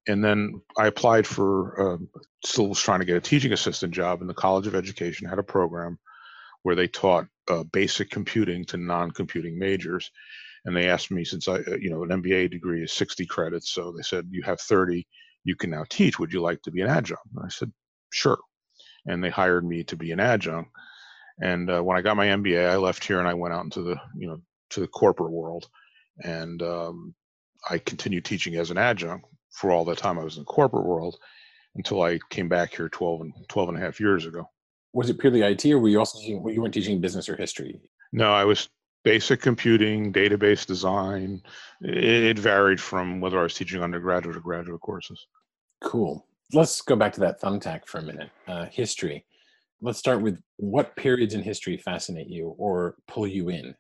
And 0.09 0.25
then 0.25 0.61
I 0.79 0.87
applied 0.87 1.27
for, 1.27 1.95
uh, 1.95 1.99
still 2.45 2.69
was 2.69 2.81
trying 2.81 3.01
to 3.01 3.07
get 3.07 3.17
a 3.17 3.21
teaching 3.21 3.53
assistant 3.53 3.93
job 3.93 4.23
in 4.23 4.27
the 4.27 4.35
College 4.35 4.67
of 4.67 4.75
Education, 4.75 5.29
had 5.29 5.39
a 5.39 5.43
program 5.43 5.99
where 6.63 6.75
they 6.75 6.87
taught 6.87 7.27
uh, 7.49 7.65
basic 7.65 8.11
computing 8.11 8.65
to 8.67 8.77
non 8.77 9.11
computing 9.11 9.59
majors. 9.59 10.11
And 10.65 10.77
they 10.77 10.89
asked 10.89 11.11
me, 11.11 11.25
since 11.25 11.49
I, 11.49 11.57
uh, 11.57 11.77
you 11.81 11.91
know, 11.91 12.03
an 12.03 12.23
MBA 12.23 12.51
degree 12.51 12.83
is 12.83 12.93
60 12.93 13.27
credits. 13.27 13.73
So 13.73 13.93
they 13.93 14.03
said, 14.03 14.29
you 14.31 14.43
have 14.43 14.61
30, 14.61 15.07
you 15.45 15.57
can 15.57 15.71
now 15.71 15.85
teach. 15.89 16.19
Would 16.19 16.33
you 16.33 16.41
like 16.41 16.63
to 16.63 16.71
be 16.71 16.83
an 16.83 16.89
adjunct? 16.91 17.23
And 17.35 17.45
I 17.45 17.49
said, 17.49 17.73
sure. 18.11 18.39
And 19.07 19.23
they 19.25 19.31
hired 19.31 19.65
me 19.65 19.85
to 19.85 19.97
be 19.97 20.13
an 20.13 20.21
adjunct. 20.21 20.71
And 21.43 21.71
uh, 21.71 21.81
when 21.83 21.97
I 21.97 22.03
got 22.03 22.17
my 22.17 22.27
MBA, 22.27 22.69
I 22.69 22.77
left 22.77 23.05
here 23.05 23.19
and 23.19 23.29
I 23.29 23.35
went 23.35 23.55
out 23.55 23.65
into 23.65 23.83
the, 23.83 23.97
you 24.15 24.29
know, 24.29 24.41
to 24.71 24.81
the 24.81 24.89
corporate 24.89 25.33
world 25.33 25.69
and 26.23 26.63
um, 26.63 27.15
I 27.69 27.79
continued 27.79 28.25
teaching 28.25 28.57
as 28.57 28.71
an 28.71 28.79
adjunct 28.79 29.27
for 29.53 29.71
all 29.71 29.85
the 29.85 29.97
time 29.97 30.19
I 30.19 30.25
was 30.25 30.37
in 30.37 30.43
the 30.43 30.47
corporate 30.47 30.87
world 30.87 31.17
until 31.77 32.03
I 32.03 32.19
came 32.31 32.49
back 32.49 32.75
here 32.75 32.89
12 32.89 33.21
and 33.23 33.33
12 33.49 33.69
and 33.71 33.79
a 33.79 33.81
half 33.81 34.01
years 34.01 34.27
ago. 34.27 34.49
Was 34.93 35.09
it 35.09 35.19
purely 35.19 35.43
IT 35.43 35.65
or 35.67 35.79
were 35.79 35.89
you 35.89 35.99
also 35.99 36.19
teaching, 36.19 36.49
you 36.49 36.61
weren't 36.61 36.75
teaching 36.75 37.01
business 37.01 37.29
or 37.29 37.37
history? 37.37 37.81
No, 38.13 38.33
I 38.33 38.45
was 38.45 38.69
basic 39.05 39.41
computing, 39.41 40.13
database 40.13 40.67
design. 40.67 41.43
It 41.81 42.39
varied 42.39 42.81
from 42.81 43.21
whether 43.21 43.39
I 43.39 43.45
was 43.45 43.55
teaching 43.55 43.83
undergraduate 43.83 44.37
or 44.37 44.41
graduate 44.41 44.81
courses. 44.81 45.27
Cool. 45.83 46.27
Let's 46.53 46.83
go 46.83 46.97
back 46.97 47.13
to 47.15 47.21
that 47.21 47.41
thumbtack 47.41 47.87
for 47.87 47.99
a 47.99 48.03
minute. 48.03 48.31
Uh, 48.49 48.67
history. 48.67 49.25
Let's 49.81 49.99
start 49.99 50.21
with 50.21 50.41
what 50.57 50.97
periods 50.97 51.35
in 51.35 51.43
history 51.43 51.77
fascinate 51.77 52.29
you 52.29 52.55
or 52.59 52.97
pull 53.07 53.27
you 53.27 53.49
in? 53.49 53.75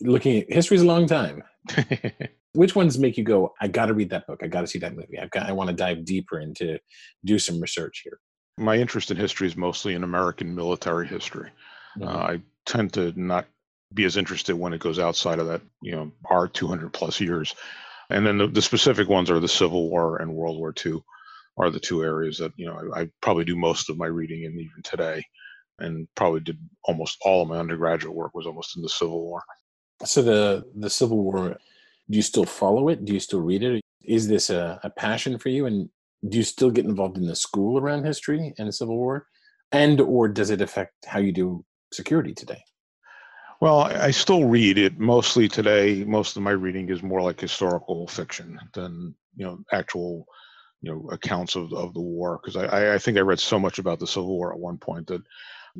looking 0.00 0.38
at 0.38 0.52
history's 0.52 0.82
a 0.82 0.86
long 0.86 1.06
time. 1.06 1.42
Which 2.52 2.76
ones 2.76 2.98
make 2.98 3.16
you 3.16 3.24
go, 3.24 3.52
I 3.60 3.68
got 3.68 3.86
to 3.86 3.94
read 3.94 4.10
that 4.10 4.26
book. 4.26 4.40
I 4.42 4.46
got 4.46 4.60
to 4.60 4.66
see 4.66 4.78
that 4.80 4.94
movie. 4.94 5.18
I've 5.18 5.30
got, 5.30 5.48
I 5.48 5.52
want 5.52 5.70
to 5.70 5.76
dive 5.76 6.04
deeper 6.04 6.38
into 6.38 6.78
do 7.24 7.38
some 7.38 7.60
research 7.60 8.02
here. 8.04 8.18
My 8.58 8.76
interest 8.76 9.10
in 9.10 9.16
history 9.16 9.48
is 9.48 9.56
mostly 9.56 9.94
in 9.94 10.04
American 10.04 10.54
military 10.54 11.08
history. 11.08 11.50
Mm-hmm. 11.98 12.08
Uh, 12.08 12.20
I 12.20 12.40
tend 12.66 12.92
to 12.94 13.12
not 13.20 13.46
be 13.92 14.04
as 14.04 14.16
interested 14.16 14.54
when 14.54 14.72
it 14.72 14.80
goes 14.80 14.98
outside 14.98 15.38
of 15.38 15.46
that, 15.48 15.62
you 15.82 15.92
know, 15.92 16.12
our 16.30 16.46
200 16.46 16.92
plus 16.92 17.20
years. 17.20 17.54
And 18.10 18.26
then 18.26 18.38
the, 18.38 18.46
the 18.46 18.62
specific 18.62 19.08
ones 19.08 19.30
are 19.30 19.40
the 19.40 19.48
Civil 19.48 19.88
War 19.90 20.18
and 20.18 20.34
World 20.34 20.58
War 20.58 20.74
II 20.84 21.02
are 21.56 21.70
the 21.70 21.80
two 21.80 22.02
areas 22.02 22.38
that, 22.38 22.52
you 22.56 22.66
know, 22.66 22.92
I, 22.94 23.02
I 23.02 23.10
probably 23.22 23.44
do 23.44 23.56
most 23.56 23.88
of 23.88 23.96
my 23.96 24.06
reading 24.06 24.44
in 24.44 24.52
even 24.52 24.82
today 24.82 25.24
and 25.78 26.06
probably 26.14 26.40
did 26.40 26.58
almost 26.84 27.18
all 27.22 27.42
of 27.42 27.48
my 27.48 27.56
undergraduate 27.56 28.14
work 28.14 28.34
was 28.34 28.46
almost 28.46 28.76
in 28.76 28.82
the 28.82 28.88
Civil 28.88 29.22
War. 29.22 29.42
So 30.04 30.22
the 30.22 30.64
the 30.74 30.90
Civil 30.90 31.22
War, 31.22 31.56
do 32.10 32.16
you 32.16 32.22
still 32.22 32.44
follow 32.44 32.88
it? 32.88 33.04
Do 33.04 33.12
you 33.12 33.20
still 33.20 33.40
read 33.40 33.62
it? 33.62 33.82
Is 34.02 34.28
this 34.28 34.50
a, 34.50 34.80
a 34.82 34.90
passion 34.90 35.38
for 35.38 35.48
you? 35.48 35.66
And 35.66 35.88
do 36.28 36.38
you 36.38 36.44
still 36.44 36.70
get 36.70 36.84
involved 36.84 37.16
in 37.16 37.26
the 37.26 37.36
school 37.36 37.78
around 37.78 38.04
history 38.04 38.54
and 38.58 38.68
the 38.68 38.72
Civil 38.72 38.96
War? 38.96 39.26
And 39.72 40.00
or 40.00 40.28
does 40.28 40.50
it 40.50 40.60
affect 40.60 40.92
how 41.06 41.18
you 41.18 41.32
do 41.32 41.64
security 41.92 42.34
today? 42.34 42.62
Well, 43.60 43.80
I 43.80 44.10
still 44.10 44.44
read 44.44 44.78
it 44.78 44.98
mostly 44.98 45.48
today. 45.48 46.04
Most 46.04 46.36
of 46.36 46.42
my 46.42 46.50
reading 46.50 46.90
is 46.90 47.02
more 47.02 47.22
like 47.22 47.40
historical 47.40 48.06
fiction 48.08 48.58
than 48.74 49.14
you 49.36 49.46
know 49.46 49.58
actual 49.72 50.26
you 50.82 50.92
know 50.92 51.08
accounts 51.10 51.56
of, 51.56 51.72
of 51.72 51.94
the 51.94 52.00
war 52.00 52.40
because 52.42 52.56
I, 52.56 52.94
I 52.94 52.98
think 52.98 53.16
I 53.16 53.22
read 53.22 53.40
so 53.40 53.58
much 53.58 53.78
about 53.78 54.00
the 54.00 54.06
Civil 54.06 54.36
War 54.36 54.52
at 54.52 54.58
one 54.58 54.76
point 54.76 55.06
that 55.06 55.22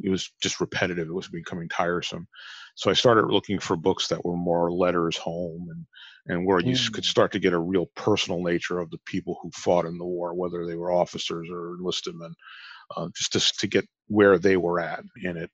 it 0.03 0.11
was 0.11 0.31
just 0.43 0.61
repetitive. 0.61 1.09
It 1.09 1.15
was 1.15 1.29
becoming 1.29 1.69
tiresome. 1.69 2.27
So 2.75 2.91
I 2.91 2.95
started 2.95 3.27
looking 3.27 3.61
for 3.61 3.77
books 3.77 4.09
that 4.09 4.25
were 4.25 4.37
more 4.37 4.73
letters 4.73 5.17
home 5.17 5.69
and 5.71 5.87
and 6.27 6.47
where 6.47 6.59
you 6.61 6.75
mm. 6.75 6.93
could 6.93 7.05
start 7.05 7.33
to 7.33 7.39
get 7.39 7.53
a 7.53 7.59
real 7.59 7.87
personal 7.97 8.43
nature 8.43 8.79
of 8.79 8.91
the 8.91 8.99
people 9.05 9.39
who 9.43 9.51
fought 9.55 9.85
in 9.85 9.99
the 9.99 10.07
war, 10.07 10.33
whether 10.33 10.67
they 10.67 10.75
were 10.75 10.91
officers 10.91 11.49
or 11.51 11.75
enlisted 11.75 12.15
men, 12.15 12.33
uh, 12.97 13.09
just 13.15 13.33
to, 13.33 13.59
to 13.59 13.67
get 13.67 13.87
where 14.09 14.39
they 14.39 14.57
were 14.57 14.81
at 14.81 15.05
in 15.23 15.37
it. 15.37 15.51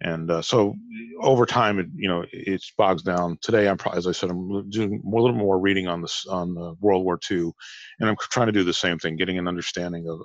And 0.00 0.30
uh, 0.30 0.42
so 0.42 0.74
over 1.20 1.46
time, 1.46 1.78
it, 1.78 1.86
you 1.94 2.08
know, 2.08 2.24
it 2.32 2.62
bogs 2.76 3.02
down. 3.02 3.38
Today, 3.40 3.68
I'm 3.68 3.78
as 3.94 4.06
I 4.06 4.12
said, 4.12 4.30
I'm 4.30 4.70
doing 4.70 5.02
a 5.04 5.08
little 5.08 5.32
more 5.32 5.58
reading 5.58 5.86
on 5.86 6.02
this 6.02 6.26
on 6.26 6.54
the 6.54 6.74
World 6.80 7.04
War 7.04 7.18
II, 7.30 7.50
and 8.00 8.08
I'm 8.08 8.16
trying 8.20 8.46
to 8.46 8.52
do 8.52 8.64
the 8.64 8.74
same 8.74 8.98
thing, 8.98 9.16
getting 9.16 9.38
an 9.38 9.48
understanding 9.48 10.06
of 10.08 10.20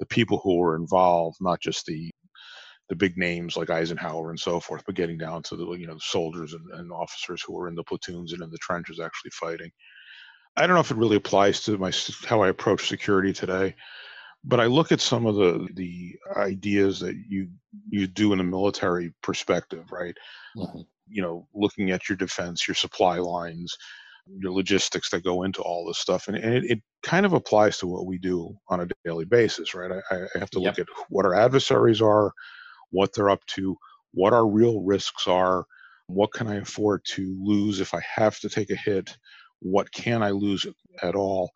the 0.00 0.06
people 0.06 0.40
who 0.42 0.56
were 0.56 0.74
involved, 0.74 1.36
not 1.40 1.60
just 1.60 1.86
the 1.86 2.10
the 2.88 2.96
big 2.96 3.16
names 3.16 3.56
like 3.56 3.70
Eisenhower 3.70 4.30
and 4.30 4.38
so 4.38 4.60
forth, 4.60 4.82
but 4.86 4.94
getting 4.94 5.18
down 5.18 5.42
to 5.44 5.56
the 5.56 5.66
you 5.72 5.86
know 5.86 5.94
the 5.94 6.00
soldiers 6.00 6.52
and, 6.52 6.64
and 6.72 6.92
officers 6.92 7.42
who 7.42 7.54
were 7.54 7.68
in 7.68 7.74
the 7.74 7.84
platoons 7.84 8.32
and 8.32 8.42
in 8.42 8.50
the 8.50 8.58
trenches 8.58 9.00
actually 9.00 9.30
fighting. 9.30 9.70
I 10.56 10.66
don't 10.66 10.74
know 10.74 10.80
if 10.80 10.90
it 10.90 10.96
really 10.96 11.16
applies 11.16 11.62
to 11.64 11.78
my 11.78 11.92
how 12.26 12.42
I 12.42 12.48
approach 12.48 12.88
security 12.88 13.32
today, 13.32 13.74
but 14.44 14.60
I 14.60 14.66
look 14.66 14.92
at 14.92 15.00
some 15.00 15.26
of 15.26 15.36
the 15.36 15.68
the 15.74 16.14
ideas 16.36 17.00
that 17.00 17.16
you 17.28 17.48
you 17.88 18.06
do 18.06 18.32
in 18.32 18.40
a 18.40 18.44
military 18.44 19.12
perspective, 19.22 19.90
right? 19.90 20.16
Mm-hmm. 20.56 20.80
You 21.08 21.22
know, 21.22 21.48
looking 21.54 21.90
at 21.90 22.08
your 22.08 22.16
defense, 22.16 22.68
your 22.68 22.74
supply 22.74 23.18
lines, 23.18 23.76
your 24.26 24.52
logistics 24.52 25.10
that 25.10 25.24
go 25.24 25.42
into 25.42 25.62
all 25.62 25.86
this 25.86 25.98
stuff, 25.98 26.28
and, 26.28 26.36
and 26.36 26.54
it, 26.54 26.64
it, 26.64 26.82
kind 27.02 27.26
of 27.26 27.34
applies 27.34 27.76
to 27.76 27.86
what 27.86 28.06
we 28.06 28.16
do 28.16 28.56
on 28.68 28.80
a 28.80 28.88
daily 29.04 29.26
basis, 29.26 29.74
right? 29.74 29.90
I, 30.10 30.16
I 30.16 30.38
have 30.38 30.48
to 30.50 30.60
yep. 30.60 30.78
look 30.78 30.78
at 30.78 30.94
what 31.10 31.26
our 31.26 31.34
adversaries 31.34 32.00
are, 32.00 32.32
what 32.90 33.12
they're 33.14 33.30
up 33.30 33.44
to, 33.46 33.76
what 34.12 34.32
our 34.32 34.46
real 34.46 34.80
risks 34.82 35.26
are, 35.26 35.64
what 36.06 36.32
can 36.32 36.46
I 36.46 36.56
afford 36.56 37.02
to 37.06 37.36
lose 37.42 37.80
if 37.80 37.94
I 37.94 38.00
have 38.14 38.38
to 38.40 38.48
take 38.48 38.70
a 38.70 38.76
hit, 38.76 39.16
what 39.60 39.90
can 39.92 40.22
I 40.22 40.30
lose 40.30 40.66
at 41.02 41.14
all, 41.14 41.50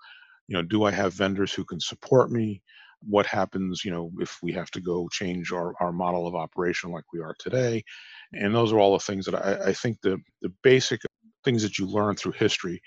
you 0.49 0.56
know, 0.56 0.62
do 0.62 0.85
I 0.85 0.90
have 0.90 1.14
vendors 1.14 1.52
who 1.52 1.64
can 1.64 1.80
support 1.80 2.30
me? 2.30 2.62
What 3.00 3.26
happens, 3.26 3.85
you 3.85 3.90
know, 3.90 4.11
if 4.18 4.38
we 4.42 4.52
have 4.52 4.70
to 4.73 4.80
go 4.80 5.08
change 5.12 5.52
our, 5.52 5.75
our 5.80 5.92
model 5.92 6.26
of 6.26 6.35
operation 6.35 6.90
like 6.90 7.04
we 7.12 7.20
are 7.20 7.35
today? 7.38 7.85
And 8.32 8.54
those 8.54 8.73
are 8.73 8.78
all 8.78 8.94
the 8.94 9.04
things 9.04 9.26
that 9.26 9.35
I, 9.35 9.68
I 9.68 9.73
think 9.73 9.99
the 10.02 10.18
the 10.42 10.52
basic 10.62 11.00
things 11.44 11.62
that 11.62 11.78
you 11.78 11.87
learn 11.87 12.16
through 12.16 12.32
history 12.32 12.80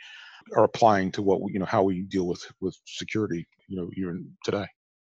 are 0.56 0.64
applying 0.64 1.12
to 1.12 1.22
what 1.22 1.40
you 1.52 1.60
know 1.60 1.66
how 1.66 1.84
we 1.84 2.02
deal 2.04 2.28
with 2.28 2.44
with 2.60 2.76
security 2.86 3.48
you 3.68 3.78
know 3.78 3.90
even 3.96 4.30
today 4.44 4.66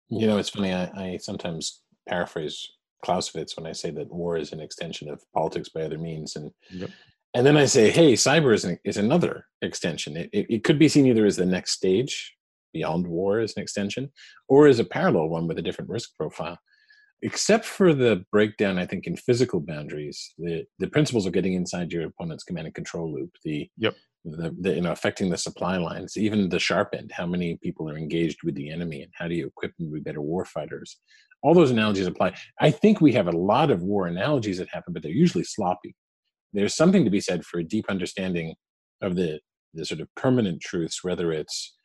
you 0.10 0.28
know 0.28 0.38
it's 0.38 0.50
funny 0.50 0.74
i, 0.74 0.84
I 0.96 1.18
sometimes 1.18 1.82
paraphrase 2.08 2.68
clausewitz 3.04 3.58
when 3.58 3.66
i 3.66 3.72
say 3.72 3.92
that 3.92 4.12
war 4.12 4.38
is 4.38 4.52
an 4.52 4.60
extension 4.60 5.10
of 5.10 5.24
politics 5.34 5.70
by 5.70 5.82
other 5.82 5.98
means 5.98 6.36
and 6.36 6.52
yep. 6.70 6.90
and 7.34 7.46
then 7.46 7.58
i 7.58 7.66
say 7.66 7.90
hey 7.90 8.14
cyber 8.14 8.54
is, 8.54 8.64
an, 8.64 8.78
is 8.84 8.98
another 8.98 9.46
extension 9.62 10.18
it, 10.18 10.30
it, 10.34 10.46
it 10.50 10.64
could 10.64 10.80
be 10.80 10.88
seen 10.88 11.06
either 11.06 11.26
as 11.26 11.36
the 11.36 11.46
next 11.46 11.72
stage 11.72 12.36
beyond 12.74 13.06
war 13.06 13.40
as 13.40 13.56
an 13.56 13.62
extension 13.62 14.12
or 14.48 14.68
as 14.68 14.80
a 14.80 14.86
parallel 14.86 15.30
one 15.30 15.48
with 15.48 15.58
a 15.58 15.62
different 15.62 15.90
risk 15.90 16.16
profile 16.16 16.58
except 17.22 17.66
for 17.66 17.94
the 17.94 18.26
breakdown, 18.32 18.78
I 18.78 18.86
think, 18.86 19.06
in 19.06 19.16
physical 19.16 19.60
boundaries, 19.60 20.34
the, 20.38 20.66
the 20.80 20.88
principles 20.88 21.26
of 21.26 21.34
getting 21.34 21.54
inside 21.54 21.92
your 21.92 22.06
opponent's 22.06 22.44
command 22.44 22.68
and 22.68 22.76
control 22.76 23.14
loop, 23.14 23.32
the, 23.44 23.70
yep. 23.78 23.96
The, 24.24 24.56
the, 24.60 24.76
you 24.76 24.82
know, 24.82 24.92
affecting 24.92 25.30
the 25.30 25.38
supply 25.38 25.78
lines, 25.78 26.16
even 26.18 26.50
the 26.50 26.60
sharp 26.60 26.94
end, 26.96 27.12
how 27.12 27.26
many 27.26 27.58
people 27.58 27.90
are 27.90 27.98
engaged 27.98 28.44
with 28.44 28.56
the 28.56 28.70
enemy 28.70 29.02
and 29.02 29.12
how 29.16 29.28
do 29.28 29.36
you 29.36 29.48
equip 29.48 29.76
them 29.78 29.88
to 29.88 29.94
be 29.94 30.00
better 30.00 30.22
war 30.22 30.46
fighters? 30.46 30.98
All 31.44 31.54
those 31.54 31.72
analogies 31.72 32.06
apply. 32.06 32.36
I 32.60 32.70
think 32.70 33.02
we 33.02 33.14
have 33.14 33.28
a 33.28 33.32
lot 33.32 33.72
of 33.72 33.82
war 33.82 34.08
analogies 34.08 34.60
that 34.60 34.70
happen, 34.70 34.94
but 34.94 35.02
they're 35.02 35.12
usually 35.12 35.44
sloppy. 35.44 35.96
There's 36.54 36.76
something 36.76 37.04
to 37.04 37.10
be 37.10 37.22
said 37.22 37.44
for 37.46 37.60
a 37.60 37.64
deep 37.64 37.86
understanding 37.90 38.56
of 39.02 39.16
the, 39.16 39.40
the 39.74 39.86
sort 39.86 40.02
of 40.02 40.14
permanent 40.16 40.62
truths, 40.62 41.04
whether 41.04 41.32
it's 41.32 41.76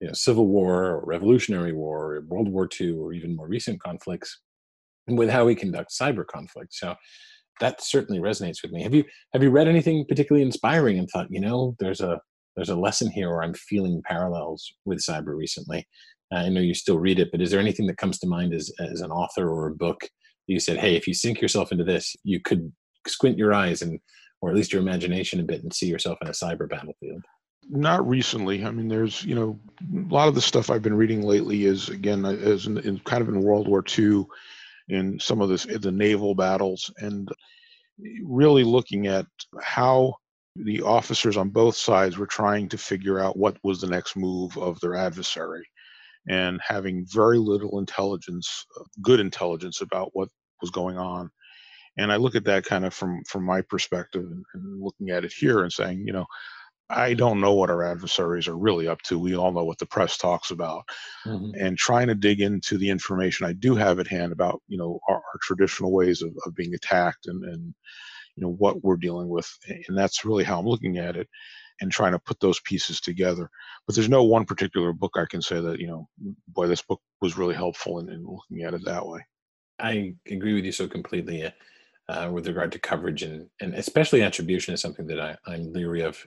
you 0.00 0.06
know, 0.06 0.14
Civil 0.14 0.46
War 0.46 0.84
or 0.84 1.04
Revolutionary 1.04 1.72
War 1.72 2.14
or 2.14 2.20
World 2.22 2.48
War 2.48 2.68
II 2.80 2.92
or 2.92 3.12
even 3.12 3.36
more 3.36 3.48
recent 3.48 3.82
conflicts 3.82 4.40
and 5.06 5.18
with 5.18 5.30
how 5.30 5.44
we 5.44 5.54
conduct 5.54 5.90
cyber 5.90 6.26
conflict. 6.26 6.74
So 6.74 6.94
that 7.62 7.80
certainly 7.80 8.20
resonates 8.20 8.60
with 8.60 8.72
me. 8.72 8.82
Have 8.82 8.92
you 8.92 9.04
have 9.32 9.42
you 9.42 9.50
read 9.50 9.68
anything 9.68 10.04
particularly 10.06 10.44
inspiring 10.44 10.98
and 10.98 11.08
thought, 11.08 11.28
you 11.30 11.40
know, 11.40 11.76
there's 11.78 12.00
a 12.00 12.20
there's 12.56 12.68
a 12.68 12.76
lesson 12.76 13.08
here, 13.10 13.30
or 13.30 13.42
I'm 13.42 13.54
feeling 13.54 14.02
parallels 14.04 14.70
with 14.84 14.98
cyber 14.98 15.36
recently? 15.36 15.86
I 16.32 16.48
know 16.48 16.60
you 16.60 16.74
still 16.74 16.98
read 16.98 17.20
it, 17.20 17.30
but 17.30 17.40
is 17.40 17.50
there 17.50 17.60
anything 17.60 17.86
that 17.86 17.98
comes 17.98 18.18
to 18.18 18.26
mind 18.26 18.52
as 18.52 18.70
as 18.80 19.00
an 19.00 19.12
author 19.12 19.48
or 19.48 19.68
a 19.68 19.74
book 19.74 20.00
you 20.48 20.58
said, 20.58 20.78
hey, 20.78 20.96
if 20.96 21.06
you 21.06 21.14
sink 21.14 21.40
yourself 21.40 21.70
into 21.70 21.84
this, 21.84 22.16
you 22.24 22.40
could 22.40 22.72
squint 23.06 23.38
your 23.38 23.54
eyes 23.54 23.80
and 23.80 24.00
or 24.40 24.50
at 24.50 24.56
least 24.56 24.72
your 24.72 24.82
imagination 24.82 25.38
a 25.38 25.44
bit 25.44 25.62
and 25.62 25.72
see 25.72 25.86
yourself 25.86 26.18
in 26.20 26.26
a 26.26 26.32
cyber 26.32 26.68
battlefield? 26.68 27.24
Not 27.70 28.06
recently. 28.08 28.64
I 28.64 28.72
mean, 28.72 28.88
there's 28.88 29.24
you 29.24 29.36
know 29.36 29.60
a 29.94 30.12
lot 30.12 30.26
of 30.26 30.34
the 30.34 30.42
stuff 30.42 30.68
I've 30.68 30.82
been 30.82 30.96
reading 30.96 31.22
lately 31.22 31.66
is 31.66 31.90
again 31.90 32.24
uh, 32.24 32.30
is 32.30 32.66
in, 32.66 32.78
in 32.78 32.98
kind 33.00 33.22
of 33.22 33.28
in 33.28 33.40
World 33.40 33.68
War 33.68 33.84
II 33.96 34.26
in 34.92 35.18
some 35.18 35.40
of 35.40 35.48
this 35.48 35.64
the 35.64 35.90
naval 35.90 36.34
battles 36.34 36.90
and 36.98 37.28
really 38.22 38.62
looking 38.62 39.06
at 39.06 39.26
how 39.60 40.14
the 40.56 40.82
officers 40.82 41.36
on 41.36 41.48
both 41.48 41.74
sides 41.74 42.18
were 42.18 42.26
trying 42.26 42.68
to 42.68 42.76
figure 42.76 43.18
out 43.18 43.38
what 43.38 43.56
was 43.64 43.80
the 43.80 43.86
next 43.86 44.16
move 44.16 44.56
of 44.58 44.78
their 44.80 44.94
adversary 44.94 45.64
and 46.28 46.60
having 46.62 47.06
very 47.08 47.38
little 47.38 47.78
intelligence 47.78 48.66
good 49.00 49.18
intelligence 49.18 49.80
about 49.80 50.10
what 50.12 50.28
was 50.60 50.70
going 50.70 50.98
on. 50.98 51.30
And 51.98 52.12
i 52.12 52.16
look 52.16 52.34
at 52.34 52.44
that 52.44 52.64
kind 52.64 52.84
of 52.84 52.94
from 52.94 53.22
from 53.28 53.44
my 53.44 53.62
perspective 53.62 54.24
and, 54.24 54.44
and 54.54 54.82
looking 54.82 55.10
at 55.10 55.24
it 55.24 55.32
here 55.32 55.62
and 55.62 55.72
saying 55.72 56.04
you 56.06 56.12
know 56.12 56.26
I 56.92 57.14
don't 57.14 57.40
know 57.40 57.54
what 57.54 57.70
our 57.70 57.82
adversaries 57.82 58.48
are 58.48 58.56
really 58.56 58.86
up 58.86 59.00
to. 59.02 59.18
We 59.18 59.34
all 59.34 59.52
know 59.52 59.64
what 59.64 59.78
the 59.78 59.86
press 59.86 60.16
talks 60.16 60.50
about, 60.50 60.84
mm-hmm. 61.26 61.50
and 61.58 61.78
trying 61.78 62.08
to 62.08 62.14
dig 62.14 62.40
into 62.40 62.78
the 62.78 62.90
information 62.90 63.46
I 63.46 63.52
do 63.52 63.74
have 63.74 63.98
at 63.98 64.06
hand 64.06 64.32
about 64.32 64.62
you 64.68 64.78
know 64.78 65.00
our, 65.08 65.16
our 65.16 65.38
traditional 65.42 65.92
ways 65.92 66.22
of, 66.22 66.30
of 66.46 66.54
being 66.54 66.74
attacked 66.74 67.26
and 67.26 67.44
and 67.44 67.74
you 68.36 68.42
know 68.42 68.52
what 68.52 68.82
we're 68.82 68.96
dealing 68.96 69.28
with, 69.28 69.50
and 69.88 69.96
that's 69.96 70.24
really 70.24 70.44
how 70.44 70.58
I'm 70.60 70.66
looking 70.66 70.98
at 70.98 71.16
it, 71.16 71.28
and 71.80 71.90
trying 71.90 72.12
to 72.12 72.18
put 72.18 72.40
those 72.40 72.60
pieces 72.60 73.00
together. 73.00 73.48
But 73.86 73.96
there's 73.96 74.08
no 74.08 74.24
one 74.24 74.44
particular 74.44 74.92
book 74.92 75.12
I 75.16 75.26
can 75.28 75.42
say 75.42 75.60
that 75.60 75.80
you 75.80 75.86
know, 75.86 76.08
boy, 76.48 76.66
this 76.66 76.82
book 76.82 77.00
was 77.20 77.38
really 77.38 77.54
helpful 77.54 77.98
in, 78.00 78.08
in 78.10 78.24
looking 78.24 78.66
at 78.66 78.74
it 78.74 78.82
that 78.84 79.06
way. 79.06 79.20
I 79.78 80.14
agree 80.30 80.54
with 80.54 80.64
you 80.64 80.72
so 80.72 80.86
completely 80.86 81.52
uh, 82.12 82.30
with 82.30 82.46
regard 82.46 82.70
to 82.72 82.78
coverage 82.78 83.22
and, 83.22 83.48
and 83.60 83.74
especially 83.74 84.22
attribution 84.22 84.74
is 84.74 84.80
something 84.80 85.06
that 85.06 85.20
I, 85.20 85.36
I'm 85.46 85.72
leery 85.72 86.02
of. 86.02 86.24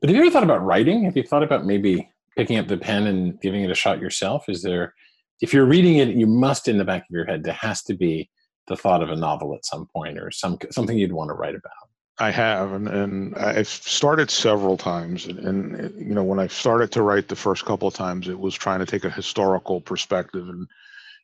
But 0.00 0.10
have 0.10 0.16
you 0.16 0.22
ever 0.22 0.30
thought 0.30 0.42
about 0.42 0.64
writing? 0.64 1.04
Have 1.04 1.16
you 1.16 1.22
thought 1.22 1.42
about 1.42 1.64
maybe 1.64 2.10
picking 2.36 2.58
up 2.58 2.68
the 2.68 2.76
pen 2.76 3.06
and 3.06 3.40
giving 3.40 3.62
it 3.62 3.70
a 3.70 3.74
shot 3.74 4.00
yourself? 4.00 4.48
Is 4.48 4.62
there, 4.62 4.94
if 5.40 5.52
you're 5.54 5.66
reading 5.66 5.96
it, 5.96 6.08
you 6.08 6.26
must 6.26 6.68
in 6.68 6.78
the 6.78 6.84
back 6.84 7.02
of 7.02 7.10
your 7.10 7.24
head, 7.24 7.44
there 7.44 7.54
has 7.54 7.82
to 7.84 7.94
be 7.94 8.30
the 8.66 8.76
thought 8.76 9.02
of 9.02 9.10
a 9.10 9.16
novel 9.16 9.54
at 9.54 9.64
some 9.64 9.86
point 9.94 10.18
or 10.18 10.30
some 10.30 10.58
something 10.70 10.96
you'd 10.98 11.12
want 11.12 11.28
to 11.28 11.34
write 11.34 11.54
about. 11.54 11.72
I 12.18 12.30
have, 12.30 12.72
and, 12.72 12.86
and 12.86 13.34
I've 13.36 13.66
started 13.68 14.30
several 14.30 14.76
times. 14.76 15.24
And, 15.26 15.38
and, 15.38 16.06
you 16.06 16.14
know, 16.14 16.22
when 16.22 16.38
I 16.38 16.48
started 16.48 16.92
to 16.92 17.02
write 17.02 17.28
the 17.28 17.36
first 17.36 17.64
couple 17.64 17.88
of 17.88 17.94
times, 17.94 18.28
it 18.28 18.38
was 18.38 18.54
trying 18.54 18.80
to 18.80 18.86
take 18.86 19.04
a 19.04 19.10
historical 19.10 19.80
perspective 19.80 20.46
and, 20.46 20.68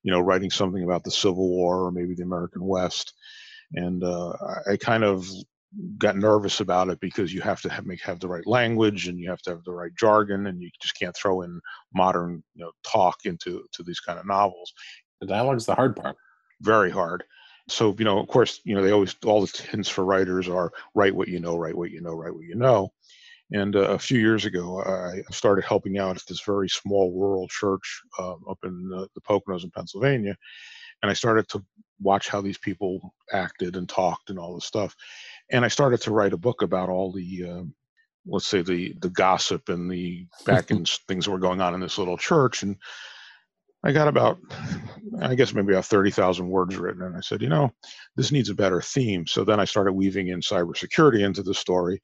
you 0.02 0.10
know, 0.10 0.20
writing 0.20 0.50
something 0.50 0.82
about 0.82 1.04
the 1.04 1.10
Civil 1.10 1.50
War 1.50 1.84
or 1.84 1.92
maybe 1.92 2.14
the 2.14 2.22
American 2.22 2.64
West 2.64 3.12
and 3.74 4.02
uh, 4.04 4.32
I 4.70 4.76
kind 4.76 5.04
of 5.04 5.28
got 5.98 6.16
nervous 6.16 6.60
about 6.60 6.88
it 6.88 7.00
because 7.00 7.34
you 7.34 7.40
have 7.40 7.60
to 7.60 7.68
have 7.68 7.86
make 7.86 8.00
have 8.00 8.20
the 8.20 8.28
right 8.28 8.46
language 8.46 9.08
and 9.08 9.18
you 9.18 9.28
have 9.28 9.42
to 9.42 9.50
have 9.50 9.64
the 9.64 9.72
right 9.72 9.94
jargon 9.98 10.46
and 10.46 10.60
you 10.62 10.70
just 10.80 10.98
can't 10.98 11.14
throw 11.14 11.42
in 11.42 11.60
modern 11.94 12.42
you 12.54 12.64
know 12.64 12.70
talk 12.84 13.16
into 13.24 13.64
to 13.72 13.82
these 13.82 14.00
kind 14.00 14.18
of 14.18 14.26
novels. 14.26 14.72
The 15.20 15.26
dialogue's 15.26 15.66
the 15.66 15.74
hard 15.74 15.96
part. 15.96 16.16
Very 16.60 16.90
hard. 16.90 17.24
So 17.68 17.94
you 17.98 18.04
know, 18.04 18.18
of 18.18 18.28
course, 18.28 18.60
you 18.64 18.74
know 18.74 18.82
they 18.82 18.92
always 18.92 19.16
all 19.24 19.40
the 19.40 19.66
hints 19.70 19.88
for 19.88 20.04
writers 20.04 20.48
are 20.48 20.72
write 20.94 21.14
what 21.14 21.28
you 21.28 21.40
know, 21.40 21.56
write 21.56 21.76
what 21.76 21.90
you 21.90 22.00
know, 22.00 22.12
write 22.12 22.34
what 22.34 22.44
you 22.44 22.54
know. 22.54 22.92
And 23.52 23.76
uh, 23.76 23.90
a 23.90 23.98
few 23.98 24.18
years 24.18 24.44
ago, 24.44 24.82
I 24.82 25.22
started 25.32 25.64
helping 25.64 25.98
out 25.98 26.16
at 26.16 26.26
this 26.26 26.40
very 26.40 26.68
small 26.68 27.12
rural 27.12 27.46
church 27.46 28.02
uh, 28.18 28.34
up 28.50 28.58
in 28.64 28.88
the, 28.88 29.08
the 29.14 29.20
Poconos 29.20 29.62
in 29.62 29.70
Pennsylvania, 29.70 30.36
and 31.02 31.10
I 31.10 31.14
started 31.14 31.48
to 31.50 31.64
watch 32.00 32.28
how 32.28 32.40
these 32.40 32.58
people 32.58 33.14
acted 33.32 33.76
and 33.76 33.88
talked 33.88 34.30
and 34.30 34.38
all 34.38 34.54
this 34.54 34.64
stuff. 34.66 34.94
And 35.50 35.64
I 35.64 35.68
started 35.68 36.00
to 36.02 36.12
write 36.12 36.32
a 36.32 36.38
book 36.38 36.62
about 36.62 36.88
all 36.88 37.12
the, 37.12 37.44
uh, 37.48 37.62
let's 38.26 38.46
say 38.46 38.62
the 38.62 38.94
the 39.00 39.10
gossip 39.10 39.68
and 39.68 39.90
the 39.90 40.26
back 40.44 40.70
and 40.72 40.88
things 41.08 41.24
that 41.24 41.30
were 41.30 41.38
going 41.38 41.60
on 41.60 41.74
in 41.74 41.80
this 41.80 41.98
little 41.98 42.18
church. 42.18 42.62
And 42.62 42.76
I 43.84 43.92
got 43.92 44.08
about, 44.08 44.38
I 45.20 45.34
guess 45.34 45.54
maybe 45.54 45.72
about 45.72 45.86
thirty 45.86 46.10
thousand 46.10 46.48
words 46.48 46.76
written. 46.76 47.02
And 47.02 47.16
I 47.16 47.20
said, 47.20 47.42
you 47.42 47.48
know, 47.48 47.72
this 48.16 48.32
needs 48.32 48.50
a 48.50 48.54
better 48.54 48.80
theme. 48.80 49.26
So 49.26 49.44
then 49.44 49.60
I 49.60 49.64
started 49.64 49.92
weaving 49.92 50.28
in 50.28 50.40
cybersecurity 50.40 51.20
into 51.24 51.42
the 51.42 51.54
story. 51.54 52.02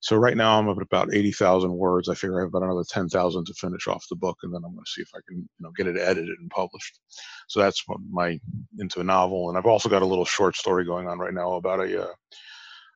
So 0.00 0.16
right 0.16 0.36
now 0.36 0.58
I'm 0.58 0.68
at 0.68 0.78
about 0.78 1.12
80,000 1.12 1.72
words. 1.72 2.08
I 2.08 2.14
figure 2.14 2.38
I 2.38 2.42
have 2.42 2.48
about 2.48 2.62
another 2.62 2.84
10,000 2.88 3.44
to 3.44 3.54
finish 3.54 3.86
off 3.86 4.06
the 4.08 4.16
book, 4.16 4.38
and 4.42 4.52
then 4.52 4.62
I'm 4.64 4.72
going 4.72 4.84
to 4.84 4.90
see 4.90 5.02
if 5.02 5.10
I 5.14 5.20
can, 5.28 5.38
you 5.38 5.46
know, 5.60 5.70
get 5.76 5.86
it 5.86 5.98
edited 5.98 6.38
and 6.38 6.50
published. 6.50 6.98
So 7.48 7.60
that's 7.60 7.84
my 8.10 8.40
into 8.78 9.00
a 9.00 9.04
novel, 9.04 9.48
and 9.48 9.58
I've 9.58 9.66
also 9.66 9.90
got 9.90 10.02
a 10.02 10.06
little 10.06 10.24
short 10.24 10.56
story 10.56 10.84
going 10.86 11.06
on 11.06 11.18
right 11.18 11.34
now 11.34 11.52
about 11.52 11.80
a, 11.80 12.04
uh, 12.04 12.12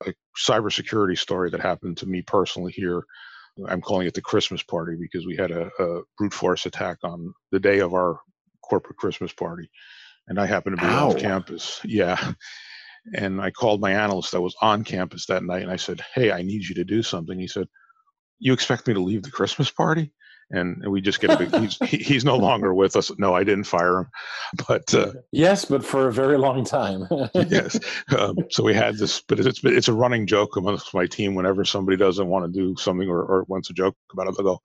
a 0.06 0.14
cybersecurity 0.38 1.18
story 1.18 1.50
that 1.50 1.61
happened 1.61 1.99
to 1.99 2.06
me 2.06 2.23
personally 2.23 2.73
here. 2.73 3.02
I'm 3.68 3.82
calling 3.82 4.06
it 4.06 4.14
the 4.14 4.23
Christmas 4.23 4.62
party 4.62 4.96
because 4.99 5.26
we 5.26 5.37
had 5.37 5.50
a, 5.50 5.70
a 5.78 6.02
brute 6.16 6.32
force 6.32 6.64
attack 6.66 6.99
on 7.04 7.32
the 7.52 7.61
day 7.61 7.80
of 7.80 7.92
our 7.92 8.18
corporate 8.62 8.96
Christmas 8.96 9.32
party, 9.32 9.68
and 10.28 10.40
I 10.40 10.46
happened 10.46 10.78
to 10.78 10.82
be 10.82 10.90
Ow. 10.90 11.11
off 11.11 11.18
campus. 11.18 11.80
Yeah, 11.84 12.32
and 13.12 13.40
I 13.40 13.50
called 13.50 13.80
my 13.80 13.92
analyst 13.92 14.32
that 14.32 14.40
was 14.40 14.56
on 14.61 14.84
campus 14.84 15.26
that 15.26 15.44
night 15.44 15.62
and 15.62 15.70
I 15.70 15.76
said, 15.76 16.02
Hey, 16.14 16.32
I 16.32 16.42
need 16.42 16.64
you 16.64 16.75
to 16.76 16.84
do 16.84 17.02
something. 17.02 17.38
He 17.38 17.49
said, 17.49 17.68
You 18.38 18.52
expect 18.52 18.87
me 18.87 18.94
to 18.94 19.00
leave 19.00 19.23
the 19.23 19.30
Christmas 19.30 19.70
party? 19.70 20.12
and 20.50 20.87
we 20.88 21.00
just 21.00 21.20
get 21.20 21.30
a 21.30 21.37
big. 21.37 21.54
he's 21.54 21.78
he's 21.78 22.25
no 22.25 22.37
longer 22.37 22.75
with 22.75 22.96
us. 22.96 23.11
No, 23.18 23.34
I 23.34 23.44
didn't 23.44 23.64
fire 23.64 23.99
him, 23.99 24.06
but 24.68 24.94
uh, 24.94 25.12
yes, 25.32 25.64
but 25.64 25.84
for 25.84 26.08
a 26.08 26.12
very 26.12 26.38
long 26.38 26.64
time. 26.64 27.06
yes, 27.34 27.78
um, 28.16 28.37
so 28.50 28.62
we 28.62 28.75
had 28.75 28.96
this, 28.96 29.20
but 29.20 29.40
it's 29.40 29.62
it's 29.64 29.88
a 29.88 29.92
running 29.92 30.26
joke 30.26 30.56
amongst 30.56 30.94
my 30.94 31.06
team. 31.06 31.34
Whenever 31.34 31.64
somebody 31.64 31.96
doesn't 31.96 32.28
want 32.28 32.44
to 32.44 32.58
do 32.58 32.76
something 32.76 33.08
or, 33.08 33.23
or 33.23 33.44
wants 33.49 33.70
a 33.70 33.75
joke 33.75 33.96
about 34.12 34.28
it, 34.28 34.37
they'll 34.37 34.44
go, 34.44 34.62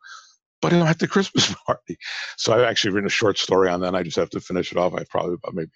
"But 0.61 0.73
I'm 0.73 0.81
at 0.83 0.99
the 0.99 1.07
Christmas 1.07 1.53
party." 1.65 1.97
So 2.37 2.53
I've 2.53 2.63
actually 2.63 2.91
written 2.91 3.07
a 3.07 3.11
short 3.11 3.37
story 3.37 3.69
on 3.69 3.81
that. 3.81 3.87
And 3.87 3.97
I 3.97 4.03
just 4.03 4.17
have 4.17 4.29
to 4.31 4.39
finish 4.39 4.71
it 4.71 4.77
off. 4.77 4.93
I 4.93 4.99
have 4.99 5.09
probably 5.09 5.35
about 5.35 5.55
maybe 5.55 5.71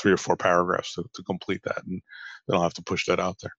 three 0.00 0.12
or 0.12 0.16
four 0.16 0.36
paragraphs 0.36 0.94
to, 0.94 1.04
to 1.14 1.22
complete 1.24 1.60
that, 1.64 1.82
and 1.86 2.00
then 2.48 2.56
I'll 2.56 2.62
have 2.62 2.74
to 2.74 2.82
push 2.82 3.06
that 3.06 3.20
out 3.20 3.36
there. 3.42 3.52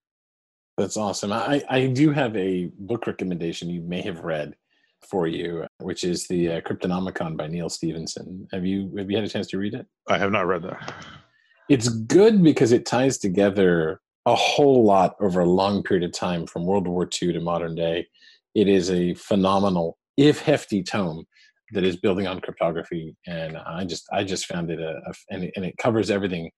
That's 0.78 0.98
awesome. 0.98 1.32
I, 1.32 1.64
I 1.70 1.88
do 1.88 2.12
have 2.12 2.36
a 2.36 2.72
book 2.80 3.06
recommendation 3.06 3.70
you 3.70 3.82
may 3.82 4.02
have 4.02 4.22
read 4.22 4.56
for 5.10 5.28
you, 5.28 5.66
which 5.80 6.04
is 6.04 6.28
the 6.28 6.54
uh, 6.54 6.62
Cryptonomicon 6.62 7.38
by 7.38 7.48
Neal 7.48 7.70
Stephenson. 7.70 8.48
Have 8.52 8.66
you 8.66 8.94
have 8.98 9.10
you 9.10 9.18
had 9.18 9.26
a 9.26 9.30
chance 9.30 9.48
to 9.48 9.58
read 9.58 9.74
it? 9.74 9.86
I 10.08 10.18
have 10.18 10.32
not 10.32 10.48
read 10.48 10.64
that. 10.64 10.94
It's 11.70 11.90
good 11.90 12.44
because 12.44 12.72
it 12.72 12.86
ties 12.86 13.18
together 13.18 14.02
a 14.26 14.36
whole 14.36 14.84
lot 14.84 15.16
over 15.20 15.40
a 15.40 15.50
long 15.50 15.84
period 15.84 16.04
of 16.04 16.14
time 16.14 16.46
from 16.46 16.66
World 16.66 16.88
War 16.88 17.08
II 17.22 17.34
to 17.34 17.40
modern 17.40 17.76
day. 17.76 18.08
It 18.54 18.68
is 18.68 18.92
a 18.92 19.14
phenomenal, 19.16 19.98
if 20.18 20.42
hefty, 20.42 20.84
tome 20.84 21.26
that 21.74 21.84
is 21.84 21.96
building 21.96 22.28
on 22.28 22.42
cryptography, 22.42 23.16
and 23.28 23.58
I 23.58 23.86
just 23.86 24.06
I 24.12 24.24
just 24.24 24.46
found 24.46 24.72
it 24.72 24.80
a, 24.80 25.02
a 25.06 25.14
and, 25.30 25.44
it, 25.46 25.54
and 25.56 25.66
it 25.66 25.78
covers 25.78 26.12
everything 26.12 26.52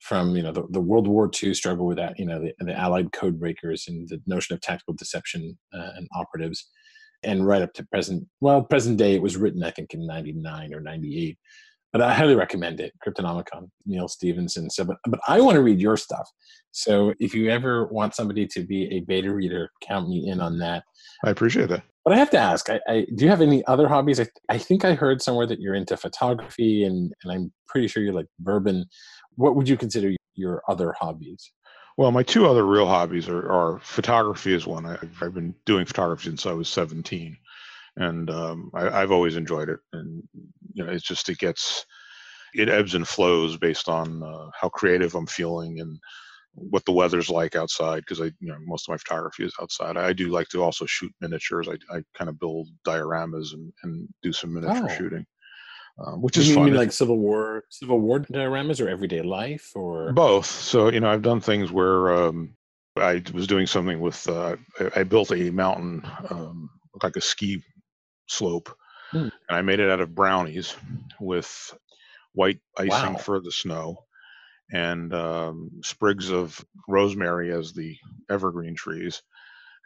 from 0.00 0.36
you 0.36 0.42
know 0.42 0.52
the, 0.52 0.64
the 0.70 0.80
World 0.80 1.08
War 1.08 1.30
II 1.42 1.54
struggle 1.54 1.86
with 1.86 1.96
that 1.96 2.18
you 2.18 2.26
know 2.26 2.40
the, 2.40 2.52
the 2.60 2.78
Allied 2.78 3.12
code 3.12 3.38
breakers 3.38 3.84
and 3.88 4.08
the 4.08 4.20
notion 4.26 4.54
of 4.54 4.60
tactical 4.60 4.94
deception 4.94 5.58
uh, 5.74 5.90
and 5.96 6.08
operatives. 6.14 6.68
And 7.24 7.44
right 7.44 7.62
up 7.62 7.72
to 7.74 7.86
present 7.86 8.28
well 8.40 8.62
present 8.62 8.96
day 8.96 9.14
it 9.16 9.22
was 9.22 9.36
written 9.36 9.64
i 9.64 9.72
think 9.72 9.92
in 9.92 10.06
99 10.06 10.72
or 10.72 10.80
98 10.80 11.36
but 11.92 12.00
i 12.00 12.14
highly 12.14 12.36
recommend 12.36 12.78
it 12.78 12.92
cryptonomicon 13.04 13.68
neal 13.86 14.06
stephenson. 14.06 14.70
So 14.70 14.84
but, 14.84 14.98
but 15.08 15.18
i 15.26 15.40
want 15.40 15.56
to 15.56 15.62
read 15.62 15.80
your 15.80 15.96
stuff. 15.96 16.30
So 16.70 17.12
if 17.18 17.34
you 17.34 17.50
ever 17.50 17.86
want 17.86 18.14
somebody 18.14 18.46
to 18.46 18.62
be 18.64 18.84
a 18.94 19.00
beta 19.00 19.34
reader 19.34 19.68
count 19.82 20.08
me 20.08 20.28
in 20.28 20.40
on 20.40 20.60
that. 20.60 20.84
I 21.24 21.30
appreciate 21.30 21.70
that 21.70 21.82
but 22.08 22.14
i 22.14 22.18
have 22.18 22.30
to 22.30 22.38
ask 22.38 22.70
I, 22.70 22.80
I 22.88 23.06
do 23.14 23.24
you 23.24 23.30
have 23.30 23.42
any 23.42 23.62
other 23.66 23.86
hobbies 23.86 24.18
I, 24.18 24.26
I 24.48 24.56
think 24.56 24.82
i 24.82 24.94
heard 24.94 25.20
somewhere 25.20 25.46
that 25.46 25.60
you're 25.60 25.74
into 25.74 25.94
photography 25.94 26.84
and, 26.84 27.12
and 27.22 27.32
i'm 27.32 27.52
pretty 27.66 27.86
sure 27.86 28.02
you 28.02 28.12
like 28.12 28.28
bourbon 28.38 28.86
what 29.34 29.54
would 29.56 29.68
you 29.68 29.76
consider 29.76 30.12
your 30.34 30.62
other 30.68 30.94
hobbies 30.98 31.52
well, 31.98 32.12
my 32.12 32.22
two 32.22 32.46
other 32.46 32.64
real 32.64 32.86
hobbies 32.86 33.28
are, 33.28 33.50
are 33.50 33.80
photography 33.80 34.54
is 34.54 34.68
one. 34.68 34.86
I, 34.86 34.98
have 35.18 35.34
been 35.34 35.52
doing 35.66 35.84
photography 35.84 36.28
since 36.28 36.46
I 36.46 36.52
was 36.52 36.68
17, 36.68 37.36
and 37.96 38.30
um, 38.30 38.70
I, 38.72 39.00
have 39.00 39.10
always 39.10 39.34
enjoyed 39.34 39.68
it. 39.68 39.80
And 39.92 40.22
you 40.74 40.84
know, 40.84 40.92
it's 40.92 41.02
just 41.02 41.28
it 41.28 41.38
gets 41.38 41.84
it 42.54 42.68
ebbs 42.68 42.94
and 42.94 43.06
flows 43.06 43.56
based 43.56 43.88
on 43.88 44.22
uh, 44.22 44.46
how 44.54 44.68
creative 44.68 45.16
I'm 45.16 45.26
feeling 45.26 45.80
and 45.80 45.98
what 46.70 46.84
the 46.84 46.92
weather's 46.92 47.30
like 47.30 47.56
outside. 47.56 48.00
Because 48.00 48.20
I, 48.20 48.26
you 48.40 48.48
know, 48.48 48.56
most 48.64 48.88
of 48.88 48.92
my 48.92 48.98
photography 48.98 49.44
is 49.44 49.54
outside. 49.60 49.96
I 49.96 50.12
do 50.12 50.28
like 50.28 50.48
to 50.48 50.62
also 50.62 50.86
shoot 50.86 51.12
miniatures. 51.20 51.68
I, 51.68 51.74
I 51.94 52.02
kind 52.14 52.28
of 52.28 52.38
build 52.38 52.68
dioramas 52.86 53.52
and, 53.52 53.72
and 53.82 54.08
do 54.22 54.32
some 54.32 54.54
miniature 54.54 54.88
oh. 54.90 54.94
shooting 54.94 55.26
um, 56.04 56.22
which 56.22 56.36
is 56.36 56.48
you 56.48 56.54
fun. 56.54 56.66
mean 56.66 56.74
like 56.74 56.92
Civil 56.92 57.18
War, 57.18 57.64
Civil 57.70 58.00
War 58.00 58.20
dioramas, 58.20 58.80
or 58.80 58.88
everyday 58.88 59.22
life, 59.22 59.72
or 59.74 60.12
both? 60.12 60.46
So 60.46 60.90
you 60.90 61.00
know, 61.00 61.10
I've 61.10 61.22
done 61.22 61.40
things 61.40 61.72
where 61.72 62.12
um, 62.12 62.54
I 62.96 63.22
was 63.34 63.46
doing 63.46 63.66
something 63.66 64.00
with. 64.00 64.26
Uh, 64.28 64.56
I, 64.78 65.00
I, 65.00 65.02
built 65.02 65.32
a 65.32 65.50
mountain, 65.50 66.02
um, 66.30 66.70
like 67.02 67.16
a 67.16 67.20
ski 67.20 67.62
slope, 68.28 68.72
hmm. 69.10 69.18
and 69.18 69.32
I 69.50 69.62
made 69.62 69.80
it 69.80 69.90
out 69.90 70.00
of 70.00 70.14
brownies 70.14 70.76
with 71.20 71.74
white 72.32 72.60
icing 72.76 73.14
wow. 73.14 73.18
for 73.18 73.40
the 73.40 73.50
snow 73.50 74.04
and 74.72 75.14
um, 75.14 75.70
sprigs 75.82 76.30
of 76.30 76.64
rosemary 76.88 77.52
as 77.52 77.72
the 77.72 77.96
evergreen 78.30 78.74
trees 78.74 79.22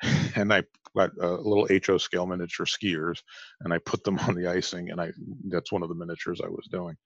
and 0.37 0.53
I 0.53 0.63
got 0.97 1.11
a 1.21 1.29
little 1.29 1.69
HO 1.69 1.99
scale 1.99 2.27
miniature 2.27 2.67
skiers, 2.67 3.23
and 3.61 3.73
I 3.73 3.79
put 3.79 4.05
them 4.05 4.19
on 4.29 4.35
the 4.35 4.49
icing, 4.49 4.91
and 4.91 5.01
I 5.01 5.13
that's 5.49 5.73
one 5.73 5.83
of 5.83 5.89
the 5.89 5.95
miniatures 5.95 6.41
I 6.43 6.49
was 6.49 6.67
doing. 6.71 6.97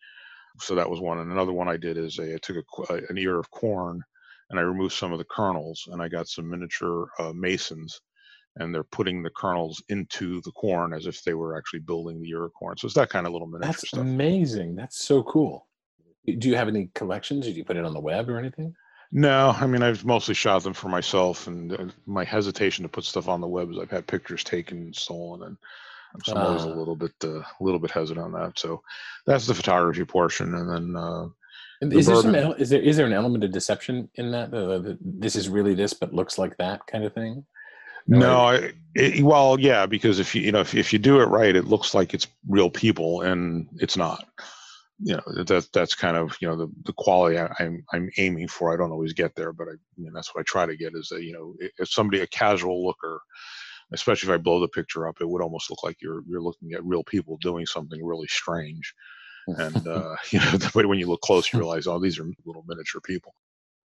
So 0.60 0.74
that 0.74 0.88
was 0.88 1.00
one, 1.00 1.18
and 1.18 1.30
another 1.30 1.52
one 1.52 1.68
I 1.68 1.76
did 1.76 1.98
is 1.98 2.18
a, 2.18 2.34
I 2.34 2.38
took 2.38 2.56
a, 2.88 2.94
an 3.08 3.18
ear 3.18 3.38
of 3.38 3.50
corn, 3.50 4.02
and 4.50 4.58
I 4.58 4.62
removed 4.62 4.94
some 4.94 5.12
of 5.12 5.18
the 5.18 5.26
kernels, 5.30 5.86
and 5.92 6.00
I 6.00 6.08
got 6.08 6.28
some 6.28 6.48
miniature 6.48 7.08
uh, 7.18 7.32
masons, 7.34 8.00
and 8.56 8.74
they're 8.74 8.84
putting 8.84 9.22
the 9.22 9.30
kernels 9.30 9.82
into 9.90 10.40
the 10.42 10.52
corn 10.52 10.94
as 10.94 11.06
if 11.06 11.22
they 11.22 11.34
were 11.34 11.58
actually 11.58 11.80
building 11.80 12.20
the 12.20 12.30
ear 12.30 12.44
of 12.44 12.54
corn. 12.54 12.78
So 12.78 12.86
it's 12.86 12.94
that 12.94 13.10
kind 13.10 13.26
of 13.26 13.32
little 13.32 13.48
miniature 13.48 13.72
That's 13.72 13.88
stuff. 13.88 14.00
amazing. 14.00 14.76
That's 14.76 15.04
so 15.04 15.22
cool. 15.24 15.65
Do 16.26 16.48
you 16.48 16.56
have 16.56 16.68
any 16.68 16.90
collections? 16.94 17.46
Did 17.46 17.56
you 17.56 17.64
put 17.64 17.76
it 17.76 17.84
on 17.84 17.94
the 17.94 18.00
web 18.00 18.28
or 18.28 18.38
anything? 18.38 18.74
No, 19.12 19.54
I 19.58 19.66
mean 19.66 19.82
I've 19.82 20.04
mostly 20.04 20.34
shot 20.34 20.62
them 20.62 20.74
for 20.74 20.88
myself, 20.88 21.46
and 21.46 21.72
uh, 21.72 21.86
my 22.06 22.24
hesitation 22.24 22.82
to 22.82 22.88
put 22.88 23.04
stuff 23.04 23.28
on 23.28 23.40
the 23.40 23.46
web 23.46 23.70
is 23.70 23.78
I've 23.78 23.90
had 23.90 24.06
pictures 24.06 24.42
taken 24.42 24.78
and 24.78 24.96
stolen, 24.96 25.42
and 25.42 25.56
so 26.24 26.34
I'm 26.34 26.46
always 26.46 26.64
a 26.64 26.72
ah. 26.72 26.74
little 26.74 26.96
bit 26.96 27.12
uh, 27.22 27.38
a 27.38 27.60
little 27.60 27.78
bit 27.78 27.92
hesitant 27.92 28.24
on 28.24 28.32
that. 28.32 28.58
So 28.58 28.82
that's 29.24 29.46
the 29.46 29.54
photography 29.54 30.04
portion, 30.04 30.54
and 30.54 30.68
then 30.68 30.96
uh, 30.96 31.28
is 31.82 32.06
there 32.06 32.16
some 32.16 32.34
is 32.34 32.70
there 32.70 32.82
is 32.82 32.96
there 32.96 33.06
an 33.06 33.12
element 33.12 33.44
of 33.44 33.52
deception 33.52 34.08
in 34.16 34.32
that? 34.32 34.52
Uh, 34.52 34.94
this 35.00 35.36
is 35.36 35.48
really 35.48 35.74
this, 35.74 35.92
but 35.92 36.12
looks 36.12 36.36
like 36.36 36.56
that 36.56 36.86
kind 36.86 37.04
of 37.04 37.14
thing. 37.14 37.44
No, 38.08 38.46
I, 38.46 38.72
it, 38.94 39.22
well, 39.22 39.58
yeah, 39.58 39.84
because 39.84 40.18
if 40.18 40.34
you 40.34 40.42
you 40.42 40.52
know 40.52 40.60
if 40.60 40.74
if 40.74 40.92
you 40.92 40.98
do 40.98 41.20
it 41.20 41.26
right, 41.26 41.54
it 41.54 41.66
looks 41.66 41.94
like 41.94 42.12
it's 42.12 42.26
real 42.48 42.70
people, 42.70 43.22
and 43.22 43.68
it's 43.76 43.96
not 43.96 44.26
you 44.98 45.14
know 45.14 45.44
that 45.44 45.68
that's 45.72 45.94
kind 45.94 46.16
of 46.16 46.36
you 46.40 46.48
know 46.48 46.56
the, 46.56 46.68
the 46.84 46.92
quality 46.94 47.38
I, 47.38 47.44
am 47.44 47.54
I'm, 47.58 47.84
I'm 47.92 48.10
aiming 48.16 48.48
for. 48.48 48.72
I 48.72 48.76
don't 48.76 48.92
always 48.92 49.12
get 49.12 49.34
there, 49.34 49.52
but 49.52 49.68
I 49.68 49.74
mean, 49.98 50.12
that's 50.14 50.34
what 50.34 50.40
I 50.40 50.44
try 50.46 50.66
to 50.66 50.76
get 50.76 50.94
is 50.94 51.08
that 51.08 51.22
you 51.22 51.32
know 51.32 51.54
if 51.78 51.88
somebody 51.88 52.22
a 52.22 52.26
casual 52.26 52.84
looker, 52.84 53.20
especially 53.92 54.28
if 54.30 54.34
I 54.34 54.42
blow 54.42 54.60
the 54.60 54.68
picture 54.68 55.06
up, 55.06 55.20
it 55.20 55.28
would 55.28 55.42
almost 55.42 55.70
look 55.70 55.82
like 55.82 55.96
you're 56.00 56.22
you're 56.26 56.42
looking 56.42 56.72
at 56.72 56.84
real 56.84 57.04
people 57.04 57.38
doing 57.40 57.66
something 57.66 58.04
really 58.04 58.28
strange. 58.28 58.94
and 59.46 59.86
uh, 59.86 60.16
you 60.30 60.40
know, 60.40 60.58
but 60.74 60.86
when 60.86 60.98
you 60.98 61.06
look 61.06 61.20
close, 61.20 61.52
you 61.52 61.58
realize, 61.58 61.86
oh, 61.86 61.98
these 61.98 62.18
are 62.18 62.26
little 62.44 62.64
miniature 62.66 63.00
people. 63.02 63.34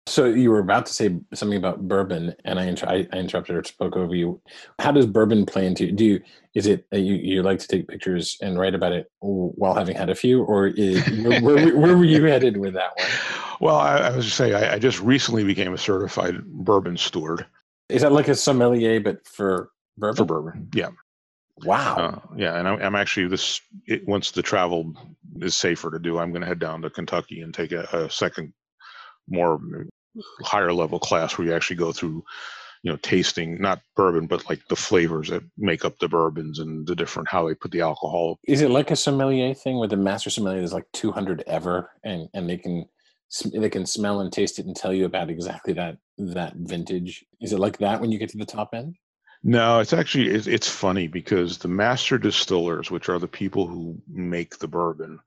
So 0.07 0.25
you 0.25 0.51
were 0.51 0.59
about 0.59 0.85
to 0.85 0.93
say 0.93 1.17
something 1.33 1.57
about 1.57 1.87
bourbon, 1.87 2.35
and 2.45 2.59
I, 2.59 2.65
inter- 2.65 2.87
I, 2.87 3.17
interrupted 3.17 3.55
or 3.55 3.63
spoke 3.63 3.97
over 3.97 4.13
you. 4.13 4.39
How 4.77 4.91
does 4.91 5.07
bourbon 5.07 5.47
play 5.47 5.65
into? 5.65 5.91
Do 5.91 6.05
you 6.05 6.21
is 6.53 6.67
it 6.67 6.85
you 6.91 7.15
you 7.15 7.41
like 7.41 7.57
to 7.59 7.67
take 7.67 7.87
pictures 7.87 8.37
and 8.39 8.59
write 8.59 8.75
about 8.75 8.91
it 8.91 9.11
while 9.19 9.73
having 9.73 9.95
had 9.95 10.11
a 10.11 10.15
few, 10.15 10.43
or 10.43 10.67
is, 10.67 11.03
where, 11.23 11.41
where, 11.41 11.75
where, 11.75 11.97
were 11.97 12.03
you 12.03 12.23
headed 12.25 12.57
with 12.57 12.75
that 12.75 12.91
one? 12.95 13.07
Well, 13.59 13.77
I, 13.77 13.97
I 13.97 14.15
was 14.15 14.25
just 14.25 14.37
saying 14.37 14.53
I, 14.53 14.73
I 14.73 14.79
just 14.79 14.99
recently 15.01 15.43
became 15.43 15.73
a 15.73 15.77
certified 15.77 16.43
bourbon 16.45 16.97
steward. 16.97 17.45
Is 17.89 18.03
that 18.03 18.11
like 18.11 18.27
a 18.27 18.35
sommelier, 18.35 18.99
but 18.99 19.27
for 19.27 19.71
bourbon? 19.97 20.17
For 20.17 20.25
bourbon, 20.25 20.69
yeah. 20.73 20.89
Wow. 21.63 21.95
Uh, 21.95 22.19
yeah, 22.35 22.59
and 22.59 22.67
I'm, 22.67 22.81
I'm 22.81 22.95
actually 22.95 23.27
this. 23.27 23.59
It, 23.87 24.07
once 24.07 24.29
the 24.29 24.43
travel 24.43 24.93
is 25.41 25.57
safer 25.57 25.89
to 25.89 25.99
do, 25.99 26.19
I'm 26.19 26.29
going 26.29 26.41
to 26.41 26.47
head 26.47 26.59
down 26.59 26.83
to 26.83 26.91
Kentucky 26.91 27.41
and 27.41 27.53
take 27.53 27.71
a, 27.71 27.87
a 27.91 28.09
second 28.09 28.53
more 29.29 29.59
mm, 29.59 29.87
higher 30.41 30.73
level 30.73 30.99
class 30.99 31.37
where 31.37 31.47
you 31.47 31.53
actually 31.53 31.75
go 31.75 31.91
through 31.91 32.23
you 32.83 32.91
know 32.91 32.97
tasting 32.97 33.59
not 33.59 33.81
bourbon 33.95 34.27
but 34.27 34.47
like 34.49 34.61
the 34.69 34.75
flavors 34.75 35.29
that 35.29 35.43
make 35.57 35.83
up 35.83 35.97
the 35.99 36.07
bourbons 36.07 36.59
and 36.59 36.87
the 36.87 36.95
different 36.95 37.27
how 37.27 37.47
they 37.47 37.55
put 37.55 37.71
the 37.71 37.81
alcohol 37.81 38.39
is 38.47 38.61
it 38.61 38.69
like 38.69 38.91
a 38.91 38.95
sommelier 38.95 39.53
thing 39.53 39.77
where 39.77 39.87
the 39.87 39.97
master 39.97 40.29
sommelier 40.29 40.61
is 40.61 40.73
like 40.73 40.85
200 40.93 41.43
ever 41.47 41.91
and 42.03 42.29
and 42.33 42.49
they 42.49 42.57
can 42.57 42.85
they 43.53 43.69
can 43.69 43.85
smell 43.85 44.21
and 44.21 44.31
taste 44.31 44.59
it 44.59 44.65
and 44.65 44.75
tell 44.75 44.93
you 44.93 45.05
about 45.05 45.29
exactly 45.29 45.73
that 45.73 45.97
that 46.17 46.53
vintage? 46.55 47.25
Is 47.41 47.53
it 47.53 47.59
like 47.59 47.79
that 47.79 47.99
when 47.99 48.11
you 48.11 48.19
get 48.19 48.29
to 48.29 48.37
the 48.37 48.45
top 48.45 48.69
end? 48.73 48.95
No 49.43 49.79
it's 49.79 49.93
actually 49.93 50.29
it's, 50.29 50.47
it's 50.47 50.69
funny 50.69 51.07
because 51.07 51.57
the 51.57 51.67
master 51.67 52.17
distillers 52.17 52.89
which 52.89 53.09
are 53.09 53.19
the 53.19 53.27
people 53.27 53.67
who 53.67 54.01
make 54.07 54.59
the 54.59 54.67
bourbon 54.67 55.19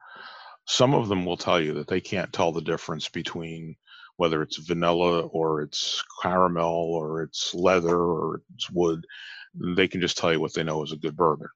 some 0.65 0.95
of 0.95 1.09
them 1.09 1.25
will 1.25 1.37
tell 1.37 1.61
you 1.61 1.75
that 1.75 1.89
they 1.89 2.01
can't 2.01 2.33
tell 2.33 2.53
the 2.53 2.61
difference 2.61 3.09
between 3.09 3.77
whether 4.19 4.43
it's 4.43 4.59
vanilla 4.59 5.21
or 5.29 5.63
it's 5.63 6.03
caramel 6.23 6.93
or 6.95 7.23
it's 7.23 7.55
leather 7.55 7.97
or 7.97 8.43
it's 8.55 8.69
wood, 8.71 9.07
they 9.77 9.89
can 9.89 10.01
just 10.01 10.19
tell 10.19 10.33
you 10.33 10.41
what 10.41 10.53
they 10.55 10.63
know 10.65 10.83
is 10.83 10.93
a 10.93 10.97
good 10.97 11.17
bourbon, 11.17 11.49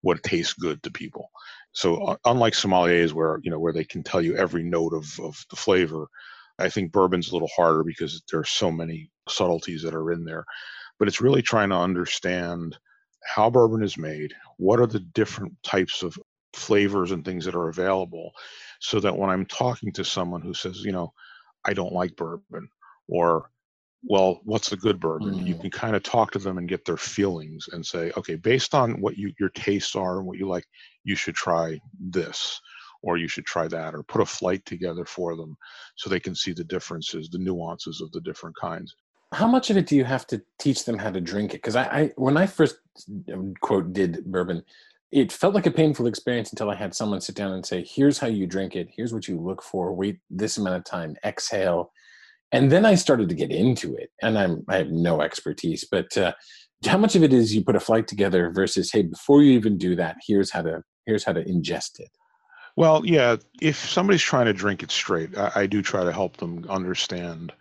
what 0.00 0.22
tastes 0.22 0.54
good 0.54 0.82
to 0.82 0.90
people. 0.90 1.28
So 1.72 1.96
uh, 2.04 2.16
unlike 2.24 2.54
sommeliers, 2.54 3.12
where 3.12 3.40
you 3.42 3.50
know 3.50 3.58
where 3.58 3.72
they 3.72 3.84
can 3.84 4.02
tell 4.02 4.22
you 4.22 4.36
every 4.36 4.62
note 4.62 4.94
of 4.94 5.06
of 5.20 5.44
the 5.50 5.56
flavor, 5.56 6.06
I 6.58 6.68
think 6.68 6.92
bourbon's 6.92 7.30
a 7.30 7.32
little 7.32 7.50
harder 7.54 7.82
because 7.82 8.22
there 8.30 8.40
are 8.40 8.44
so 8.44 8.70
many 8.70 9.10
subtleties 9.28 9.82
that 9.82 9.94
are 9.94 10.12
in 10.12 10.24
there. 10.24 10.44
But 11.00 11.08
it's 11.08 11.20
really 11.20 11.42
trying 11.42 11.70
to 11.70 11.76
understand 11.76 12.78
how 13.26 13.50
bourbon 13.50 13.82
is 13.82 13.98
made, 13.98 14.32
what 14.58 14.78
are 14.78 14.86
the 14.86 15.00
different 15.00 15.52
types 15.64 16.04
of 16.04 16.16
flavors 16.52 17.10
and 17.10 17.24
things 17.24 17.44
that 17.44 17.56
are 17.56 17.68
available, 17.68 18.30
so 18.80 19.00
that 19.00 19.16
when 19.16 19.30
I'm 19.30 19.46
talking 19.46 19.90
to 19.94 20.04
someone 20.04 20.42
who 20.42 20.54
says, 20.54 20.84
you 20.84 20.92
know, 20.92 21.12
I 21.64 21.72
don't 21.72 21.92
like 21.92 22.16
bourbon, 22.16 22.68
or 23.08 23.50
well, 24.06 24.40
what's 24.44 24.72
a 24.72 24.76
good 24.76 25.00
bourbon? 25.00 25.38
Mm. 25.38 25.46
You 25.46 25.54
can 25.54 25.70
kind 25.70 25.96
of 25.96 26.02
talk 26.02 26.30
to 26.32 26.38
them 26.38 26.58
and 26.58 26.68
get 26.68 26.84
their 26.84 26.96
feelings 26.96 27.66
and 27.72 27.84
say, 27.84 28.12
okay, 28.16 28.34
based 28.34 28.74
on 28.74 29.00
what 29.00 29.16
you, 29.16 29.32
your 29.40 29.48
tastes 29.50 29.96
are 29.96 30.18
and 30.18 30.26
what 30.26 30.38
you 30.38 30.46
like, 30.46 30.64
you 31.04 31.16
should 31.16 31.34
try 31.34 31.78
this 31.98 32.60
or 33.02 33.16
you 33.16 33.28
should 33.28 33.46
try 33.46 33.66
that 33.68 33.94
or 33.94 34.02
put 34.02 34.20
a 34.20 34.26
flight 34.26 34.64
together 34.66 35.04
for 35.04 35.36
them 35.36 35.56
so 35.96 36.08
they 36.08 36.20
can 36.20 36.34
see 36.34 36.52
the 36.52 36.64
differences, 36.64 37.28
the 37.30 37.38
nuances 37.38 38.00
of 38.00 38.10
the 38.12 38.20
different 38.20 38.56
kinds. 38.56 38.94
How 39.32 39.46
much 39.46 39.70
of 39.70 39.76
it 39.76 39.86
do 39.86 39.96
you 39.96 40.04
have 40.04 40.26
to 40.28 40.42
teach 40.58 40.84
them 40.84 40.98
how 40.98 41.10
to 41.10 41.20
drink 41.20 41.52
it? 41.52 41.58
Because 41.58 41.76
I, 41.76 41.84
I, 41.84 42.10
when 42.16 42.36
I 42.36 42.46
first 42.46 42.76
um, 43.32 43.54
quote 43.60 43.92
did 43.92 44.24
bourbon, 44.26 44.62
it 45.14 45.30
felt 45.30 45.54
like 45.54 45.66
a 45.66 45.70
painful 45.70 46.08
experience 46.08 46.50
until 46.50 46.70
I 46.70 46.74
had 46.74 46.92
someone 46.92 47.20
sit 47.20 47.36
down 47.36 47.52
and 47.52 47.64
say, 47.64 47.84
"Here's 47.88 48.18
how 48.18 48.26
you 48.26 48.46
drink 48.46 48.74
it. 48.74 48.88
Here's 48.94 49.14
what 49.14 49.28
you 49.28 49.40
look 49.40 49.62
for. 49.62 49.94
Wait 49.94 50.18
this 50.28 50.58
amount 50.58 50.76
of 50.76 50.84
time. 50.84 51.16
Exhale." 51.24 51.92
And 52.50 52.70
then 52.70 52.84
I 52.84 52.96
started 52.96 53.28
to 53.28 53.34
get 53.34 53.50
into 53.50 53.94
it, 53.94 54.10
and 54.22 54.36
I'm 54.36 54.64
I 54.68 54.78
have 54.78 54.90
no 54.90 55.22
expertise, 55.22 55.86
but 55.90 56.16
uh, 56.18 56.32
how 56.84 56.98
much 56.98 57.14
of 57.14 57.22
it 57.22 57.32
is 57.32 57.54
you 57.54 57.64
put 57.64 57.76
a 57.76 57.80
flight 57.80 58.08
together 58.08 58.50
versus, 58.50 58.90
hey, 58.92 59.02
before 59.02 59.42
you 59.42 59.52
even 59.52 59.78
do 59.78 59.96
that, 59.96 60.16
here's 60.26 60.50
how 60.50 60.62
to 60.62 60.82
here's 61.06 61.24
how 61.24 61.32
to 61.32 61.44
ingest 61.44 62.00
it. 62.00 62.10
Well, 62.76 63.06
yeah, 63.06 63.36
if 63.62 63.76
somebody's 63.76 64.22
trying 64.22 64.46
to 64.46 64.52
drink 64.52 64.82
it 64.82 64.90
straight, 64.90 65.38
I, 65.38 65.52
I 65.54 65.66
do 65.66 65.80
try 65.80 66.02
to 66.02 66.12
help 66.12 66.38
them 66.38 66.66
understand 66.68 67.52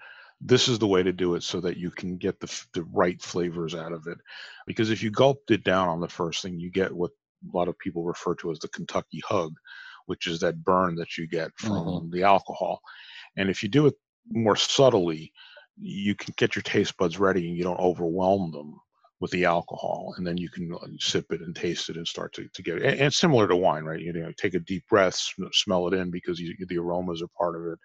this 0.42 0.68
is 0.68 0.80
the 0.80 0.88
way 0.88 1.04
to 1.04 1.14
do 1.14 1.36
it 1.36 1.44
so 1.44 1.62
that 1.62 1.78
you 1.78 1.92
can 1.92 2.18
get 2.18 2.40
the, 2.40 2.66
the 2.74 2.84
right 2.86 3.22
flavors 3.22 3.76
out 3.76 3.94
of 3.94 4.08
it. 4.08 4.18
Because 4.66 4.90
if 4.90 5.04
you 5.04 5.12
gulped 5.12 5.52
it 5.52 5.64
down 5.64 5.88
on 5.88 6.02
the 6.02 6.08
first 6.08 6.42
thing, 6.42 6.60
you 6.60 6.72
get 6.72 6.92
what 6.92 7.12
a 7.52 7.58
lot 7.58 7.68
of 7.68 7.78
people 7.80 8.04
refer 8.04 8.36
to 8.36 8.52
as 8.52 8.60
the 8.60 8.68
Kentucky 8.70 9.22
hug, 9.28 9.54
which 10.06 10.28
is 10.28 10.40
that 10.40 10.64
burn 10.64 10.96
that 10.96 11.18
you 11.18 11.28
get 11.28 11.52
from 11.58 11.72
mm-hmm. 11.72 12.10
the 12.12 12.24
alcohol. 12.24 12.82
And 13.38 13.50
if 13.50 13.64
you 13.64 13.70
do 13.70 13.88
it 13.88 13.96
more 14.30 14.56
subtly, 14.56 15.32
you 15.78 16.16
can 16.16 16.34
get 16.38 16.56
your 16.56 16.64
taste 16.64 16.98
buds 16.98 17.20
ready 17.20 17.48
and 17.48 17.58
you 17.58 17.64
don't 17.64 17.80
overwhelm 17.80 18.52
them 18.52 18.80
with 19.20 19.32
the 19.32 19.46
alcohol 19.46 20.14
and 20.18 20.28
then 20.28 20.36
you 20.36 20.50
can 20.50 20.74
uh, 20.74 20.88
sip 21.00 21.26
it 21.32 21.40
and 21.40 21.56
taste 21.56 21.90
it 21.90 21.96
and 21.96 22.06
start 22.06 22.34
to, 22.34 22.46
to 22.54 22.62
get 22.62 22.76
it 22.76 22.84
and, 22.84 23.00
and 23.00 23.14
similar 23.14 23.48
to 23.48 23.56
wine 23.56 23.86
right 23.86 24.02
you 24.02 24.12
know 24.12 24.34
take 24.38 24.54
a 24.54 24.60
deep 24.60 24.84
breath 24.90 25.18
smell 25.54 25.88
it 25.88 25.94
in 25.94 26.12
because 26.12 26.40
you, 26.40 26.54
the 26.68 26.78
aromas 26.78 27.22
are 27.22 27.30
part 27.38 27.56
of 27.56 27.66
it 27.72 27.80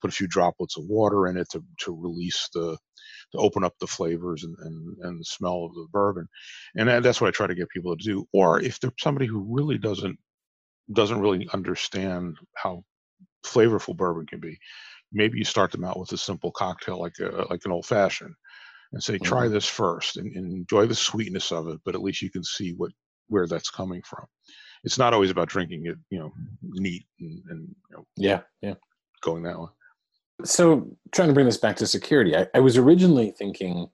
put 0.00 0.10
a 0.10 0.14
few 0.14 0.26
droplets 0.26 0.78
of 0.78 0.84
water 0.86 1.26
in 1.26 1.36
it 1.36 1.46
to, 1.50 1.62
to 1.78 1.94
release 1.94 2.48
the 2.54 2.78
to 3.32 3.38
open 3.38 3.64
up 3.64 3.74
the 3.78 3.86
flavors 3.86 4.44
and, 4.44 4.56
and, 4.60 4.96
and 5.02 5.20
the 5.20 5.24
smell 5.24 5.64
of 5.64 5.74
the 5.74 5.86
bourbon 5.92 6.28
and 6.76 6.88
that's 7.04 7.20
what 7.20 7.28
i 7.28 7.30
try 7.30 7.46
to 7.46 7.54
get 7.54 7.68
people 7.68 7.96
to 7.96 8.04
do 8.04 8.26
or 8.32 8.60
if 8.60 8.80
they're 8.80 8.92
somebody 8.98 9.26
who 9.26 9.46
really 9.48 9.78
doesn't 9.78 10.18
doesn't 10.92 11.20
really 11.20 11.48
understand 11.52 12.36
how 12.56 12.82
flavorful 13.44 13.96
bourbon 13.96 14.26
can 14.26 14.40
be 14.40 14.58
maybe 15.12 15.38
you 15.38 15.44
start 15.44 15.72
them 15.72 15.84
out 15.84 15.98
with 15.98 16.12
a 16.12 16.18
simple 16.18 16.50
cocktail 16.52 17.00
like 17.00 17.18
a, 17.20 17.46
like 17.50 17.60
an 17.64 17.72
old 17.72 17.86
fashioned 17.86 18.34
and 18.92 19.02
say, 19.02 19.18
try 19.18 19.44
mm-hmm. 19.44 19.54
this 19.54 19.66
first 19.66 20.16
and, 20.16 20.34
and, 20.34 20.52
enjoy 20.52 20.86
the 20.86 20.94
sweetness 20.94 21.52
of 21.52 21.68
it, 21.68 21.80
but 21.84 21.94
at 21.94 22.02
least 22.02 22.22
you 22.22 22.30
can 22.30 22.44
see 22.44 22.72
what 22.76 22.92
where 23.28 23.46
that's 23.46 23.70
coming 23.70 24.02
from. 24.02 24.24
It's 24.82 24.98
not 24.98 25.14
always 25.14 25.30
about 25.30 25.48
drinking 25.48 25.86
it, 25.86 25.96
you 26.10 26.18
know, 26.18 26.32
neat 26.62 27.04
and, 27.20 27.42
and 27.50 27.68
you 27.90 27.96
know, 27.96 28.04
yeah, 28.16 28.40
yeah, 28.60 28.74
going 29.22 29.44
that 29.44 29.58
way. 29.58 29.68
So 30.44 30.96
trying 31.12 31.28
to 31.28 31.34
bring 31.34 31.46
this 31.46 31.56
back 31.56 31.76
to 31.76 31.86
security, 31.86 32.36
I, 32.36 32.46
I 32.54 32.60
was 32.60 32.76
originally 32.76 33.30
thinking 33.30 33.88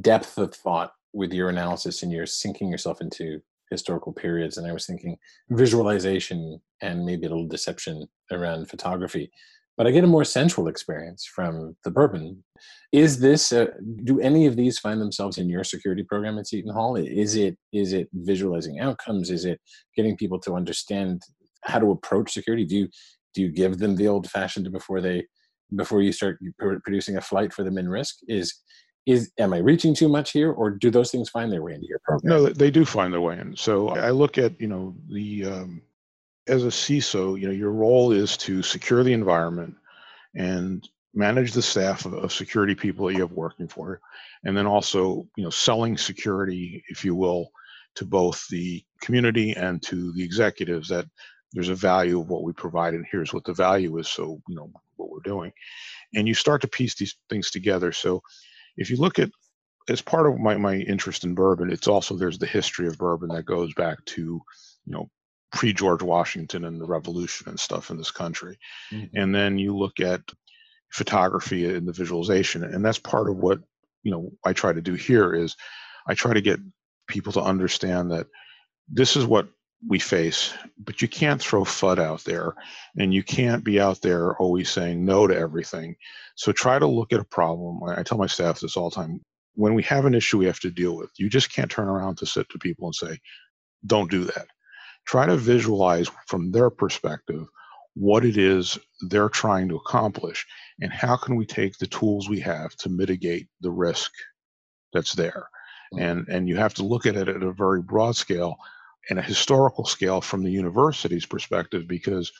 depth 0.00 0.38
of 0.38 0.54
thought 0.54 0.92
with 1.12 1.32
your 1.32 1.48
analysis 1.48 2.02
and 2.02 2.10
you're 2.10 2.26
sinking 2.26 2.70
yourself 2.70 3.00
into 3.00 3.40
historical 3.70 4.12
periods 4.12 4.58
and 4.58 4.66
i 4.66 4.72
was 4.72 4.86
thinking 4.86 5.16
visualization 5.50 6.60
and 6.82 7.06
maybe 7.06 7.26
a 7.26 7.28
little 7.28 7.48
deception 7.48 8.06
around 8.30 8.68
photography 8.68 9.30
but 9.76 9.86
I 9.86 9.90
get 9.90 10.04
a 10.04 10.08
more 10.08 10.24
sensual 10.24 10.68
experience 10.68 11.24
from 11.24 11.76
the 11.84 11.90
bourbon. 11.90 12.44
Is 12.92 13.20
this? 13.20 13.52
Uh, 13.52 13.66
do 14.04 14.20
any 14.20 14.46
of 14.46 14.56
these 14.56 14.78
find 14.78 15.00
themselves 15.00 15.38
in 15.38 15.48
your 15.48 15.64
security 15.64 16.02
program 16.02 16.38
at 16.38 16.46
Seton 16.46 16.72
Hall? 16.72 16.96
Is 16.96 17.36
it? 17.36 17.56
Is 17.72 17.92
it 17.92 18.08
visualizing 18.12 18.80
outcomes? 18.80 19.30
Is 19.30 19.44
it 19.44 19.60
getting 19.96 20.16
people 20.16 20.38
to 20.40 20.54
understand 20.54 21.22
how 21.64 21.78
to 21.78 21.90
approach 21.90 22.32
security? 22.32 22.64
Do 22.64 22.76
you 22.76 22.88
do 23.34 23.42
you 23.42 23.48
give 23.48 23.78
them 23.78 23.96
the 23.96 24.08
old 24.08 24.28
fashioned 24.30 24.70
before 24.72 25.00
they 25.00 25.24
before 25.76 26.02
you 26.02 26.12
start 26.12 26.38
producing 26.58 27.16
a 27.16 27.20
flight 27.20 27.52
for 27.52 27.64
them 27.64 27.78
in 27.78 27.88
risk? 27.88 28.16
Is 28.28 28.54
is 29.04 29.32
am 29.38 29.52
I 29.52 29.58
reaching 29.58 29.94
too 29.94 30.08
much 30.08 30.30
here, 30.30 30.52
or 30.52 30.70
do 30.70 30.90
those 30.90 31.10
things 31.10 31.28
find 31.28 31.50
their 31.50 31.62
way 31.62 31.74
into 31.74 31.86
your 31.88 32.00
program? 32.04 32.30
No, 32.30 32.46
they 32.48 32.70
do 32.70 32.84
find 32.84 33.12
their 33.12 33.20
way 33.20 33.38
in. 33.38 33.56
So 33.56 33.88
I 33.88 34.10
look 34.10 34.38
at 34.38 34.60
you 34.60 34.68
know 34.68 34.94
the 35.08 35.44
um, 35.46 35.82
as 36.48 36.64
a 36.64 36.68
CISO, 36.68 37.38
you 37.38 37.46
know, 37.46 37.52
your 37.52 37.72
role 37.72 38.12
is 38.12 38.36
to 38.38 38.62
secure 38.62 39.04
the 39.04 39.12
environment 39.12 39.74
and 40.34 40.88
manage 41.14 41.52
the 41.52 41.62
staff 41.62 42.04
of, 42.04 42.14
of, 42.14 42.32
security 42.32 42.74
people 42.74 43.06
that 43.06 43.14
you 43.14 43.20
have 43.20 43.32
working 43.32 43.68
for, 43.68 44.00
and 44.44 44.56
then 44.56 44.66
also, 44.66 45.26
you 45.36 45.44
know, 45.44 45.50
selling 45.50 45.96
security, 45.96 46.82
if 46.88 47.04
you 47.04 47.14
will, 47.14 47.50
to 47.94 48.04
both 48.04 48.46
the 48.48 48.82
community 49.00 49.52
and 49.52 49.82
to 49.82 50.12
the 50.14 50.24
executives 50.24 50.88
that 50.88 51.06
there's 51.52 51.68
a 51.68 51.74
value 51.74 52.18
of 52.18 52.28
what 52.28 52.42
we 52.42 52.52
provide, 52.52 52.94
and 52.94 53.06
here's 53.10 53.34
what 53.34 53.44
the 53.44 53.52
value 53.52 53.98
is. 53.98 54.08
So, 54.08 54.40
you 54.48 54.56
know, 54.56 54.72
what 55.02 55.10
we're 55.10 55.30
doing, 55.30 55.52
and 56.14 56.28
you 56.28 56.34
start 56.34 56.60
to 56.62 56.68
piece 56.68 56.94
these 56.94 57.16
things 57.28 57.50
together. 57.50 57.92
So, 57.92 58.22
if 58.76 58.90
you 58.90 58.96
look 58.96 59.18
at 59.18 59.30
as 59.88 60.00
part 60.00 60.26
of 60.26 60.38
my, 60.38 60.56
my 60.56 60.76
interest 60.76 61.24
in 61.24 61.34
bourbon, 61.34 61.70
it's 61.70 61.88
also 61.88 62.14
there's 62.14 62.38
the 62.38 62.46
history 62.46 62.86
of 62.86 62.98
bourbon 62.98 63.28
that 63.30 63.44
goes 63.44 63.74
back 63.74 64.04
to, 64.06 64.40
you 64.84 64.92
know, 64.92 65.10
pre 65.50 65.72
George 65.72 66.02
Washington 66.02 66.64
and 66.64 66.80
the 66.80 66.86
revolution 66.86 67.48
and 67.48 67.58
stuff 67.58 67.90
in 67.90 67.96
this 67.96 68.10
country. 68.10 68.58
Mm-hmm. 68.92 69.16
And 69.16 69.34
then 69.34 69.58
you 69.58 69.76
look 69.76 70.00
at 70.00 70.20
photography 70.92 71.74
and 71.74 71.86
the 71.86 71.92
visualization. 71.92 72.64
And 72.64 72.84
that's 72.84 72.98
part 72.98 73.28
of 73.28 73.36
what, 73.36 73.60
you 74.02 74.12
know, 74.12 74.30
I 74.44 74.52
try 74.52 74.72
to 74.72 74.80
do 74.80 74.94
here 74.94 75.34
is 75.34 75.56
I 76.06 76.14
try 76.14 76.34
to 76.34 76.40
get 76.40 76.60
people 77.08 77.32
to 77.32 77.42
understand 77.42 78.10
that 78.12 78.26
this 78.88 79.16
is 79.16 79.26
what 79.26 79.48
we 79.88 79.98
face, 79.98 80.54
but 80.78 81.02
you 81.02 81.08
can't 81.08 81.40
throw 81.40 81.64
FUD 81.64 81.98
out 81.98 82.22
there 82.24 82.54
and 82.98 83.12
you 83.12 83.22
can't 83.22 83.64
be 83.64 83.80
out 83.80 84.00
there 84.00 84.36
always 84.36 84.70
saying 84.70 85.04
no 85.04 85.26
to 85.26 85.36
everything. 85.36 85.96
So 86.36 86.52
try 86.52 86.78
to 86.78 86.86
look 86.86 87.12
at 87.12 87.20
a 87.20 87.24
problem. 87.24 87.80
I 87.84 88.02
tell 88.02 88.18
my 88.18 88.26
staff 88.26 88.60
this 88.60 88.76
all 88.76 88.90
the 88.90 88.96
time. 88.96 89.20
When 89.54 89.74
we 89.74 89.82
have 89.84 90.06
an 90.06 90.14
issue 90.14 90.38
we 90.38 90.46
have 90.46 90.60
to 90.60 90.70
deal 90.70 90.96
with, 90.96 91.10
you 91.18 91.28
just 91.28 91.52
can't 91.52 91.70
turn 91.70 91.88
around 91.88 92.16
to 92.18 92.26
sit 92.26 92.48
to 92.50 92.58
people 92.58 92.86
and 92.86 92.94
say, 92.94 93.18
don't 93.86 94.10
do 94.10 94.24
that 94.24 94.46
try 95.06 95.26
to 95.26 95.36
visualize 95.36 96.08
from 96.26 96.50
their 96.50 96.70
perspective 96.70 97.46
what 97.94 98.24
it 98.24 98.36
is 98.36 98.78
they're 99.08 99.28
trying 99.28 99.68
to 99.68 99.76
accomplish 99.76 100.46
and 100.80 100.92
how 100.92 101.16
can 101.16 101.36
we 101.36 101.44
take 101.44 101.76
the 101.78 101.86
tools 101.86 102.28
we 102.28 102.40
have 102.40 102.74
to 102.76 102.88
mitigate 102.88 103.48
the 103.60 103.70
risk 103.70 104.10
that's 104.92 105.12
there 105.12 105.48
mm-hmm. 105.92 106.02
and 106.02 106.28
and 106.28 106.48
you 106.48 106.56
have 106.56 106.72
to 106.72 106.84
look 106.84 107.04
at 107.04 107.16
it 107.16 107.28
at 107.28 107.42
a 107.42 107.52
very 107.52 107.82
broad 107.82 108.16
scale 108.16 108.56
and 109.10 109.18
a 109.18 109.22
historical 109.22 109.84
scale 109.84 110.20
from 110.20 110.42
the 110.42 110.50
university's 110.50 111.26
perspective 111.26 111.86
because 111.88 112.32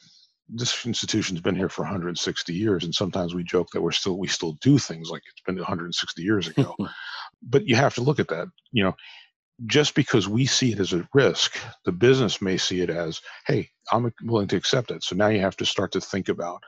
this 0.48 0.84
institution's 0.86 1.40
been 1.40 1.56
here 1.56 1.68
for 1.68 1.82
160 1.82 2.52
years 2.52 2.84
and 2.84 2.94
sometimes 2.94 3.34
we 3.34 3.42
joke 3.44 3.68
that 3.72 3.80
we're 3.80 3.92
still 3.92 4.18
we 4.18 4.28
still 4.28 4.52
do 4.60 4.78
things 4.78 5.08
like 5.08 5.22
it's 5.30 5.42
been 5.46 5.56
160 5.56 6.22
years 6.22 6.48
ago 6.48 6.74
but 7.42 7.66
you 7.66 7.74
have 7.76 7.94
to 7.94 8.02
look 8.02 8.18
at 8.18 8.28
that 8.28 8.48
you 8.72 8.82
know 8.82 8.94
just 9.66 9.94
because 9.94 10.28
we 10.28 10.46
see 10.46 10.72
it 10.72 10.80
as 10.80 10.92
a 10.92 11.06
risk, 11.14 11.58
the 11.84 11.92
business 11.92 12.42
may 12.42 12.56
see 12.56 12.80
it 12.80 12.90
as, 12.90 13.20
hey, 13.46 13.68
I'm 13.92 14.12
willing 14.24 14.48
to 14.48 14.56
accept 14.56 14.90
it. 14.90 15.04
So 15.04 15.14
now 15.14 15.28
you 15.28 15.40
have 15.40 15.56
to 15.58 15.66
start 15.66 15.92
to 15.92 16.00
think 16.00 16.28
about 16.28 16.62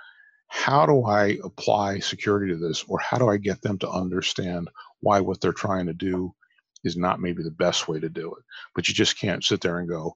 how 0.49 0.87
do 0.87 1.05
I 1.05 1.39
apply 1.43 1.99
security 1.99 2.53
to 2.53 2.59
this, 2.59 2.85
or 2.87 2.99
how 3.01 3.19
do 3.19 3.29
I 3.29 3.39
get 3.39 3.63
them 3.63 3.79
to 3.79 3.91
understand 3.91 4.71
why 5.01 5.21
what 5.21 5.41
they're 5.41 5.53
trying 5.53 5.87
to 5.87 5.95
do 5.95 6.33
is 6.85 6.97
not 6.97 7.21
maybe 7.21 7.43
the 7.43 7.51
best 7.51 7.89
way 7.89 7.99
to 8.01 8.09
do 8.09 8.35
it. 8.35 8.45
But 8.75 8.89
you 8.89 8.95
just 8.95 9.19
can't 9.19 9.45
sit 9.45 9.61
there 9.61 9.79
and 9.79 9.89
go, 9.89 10.15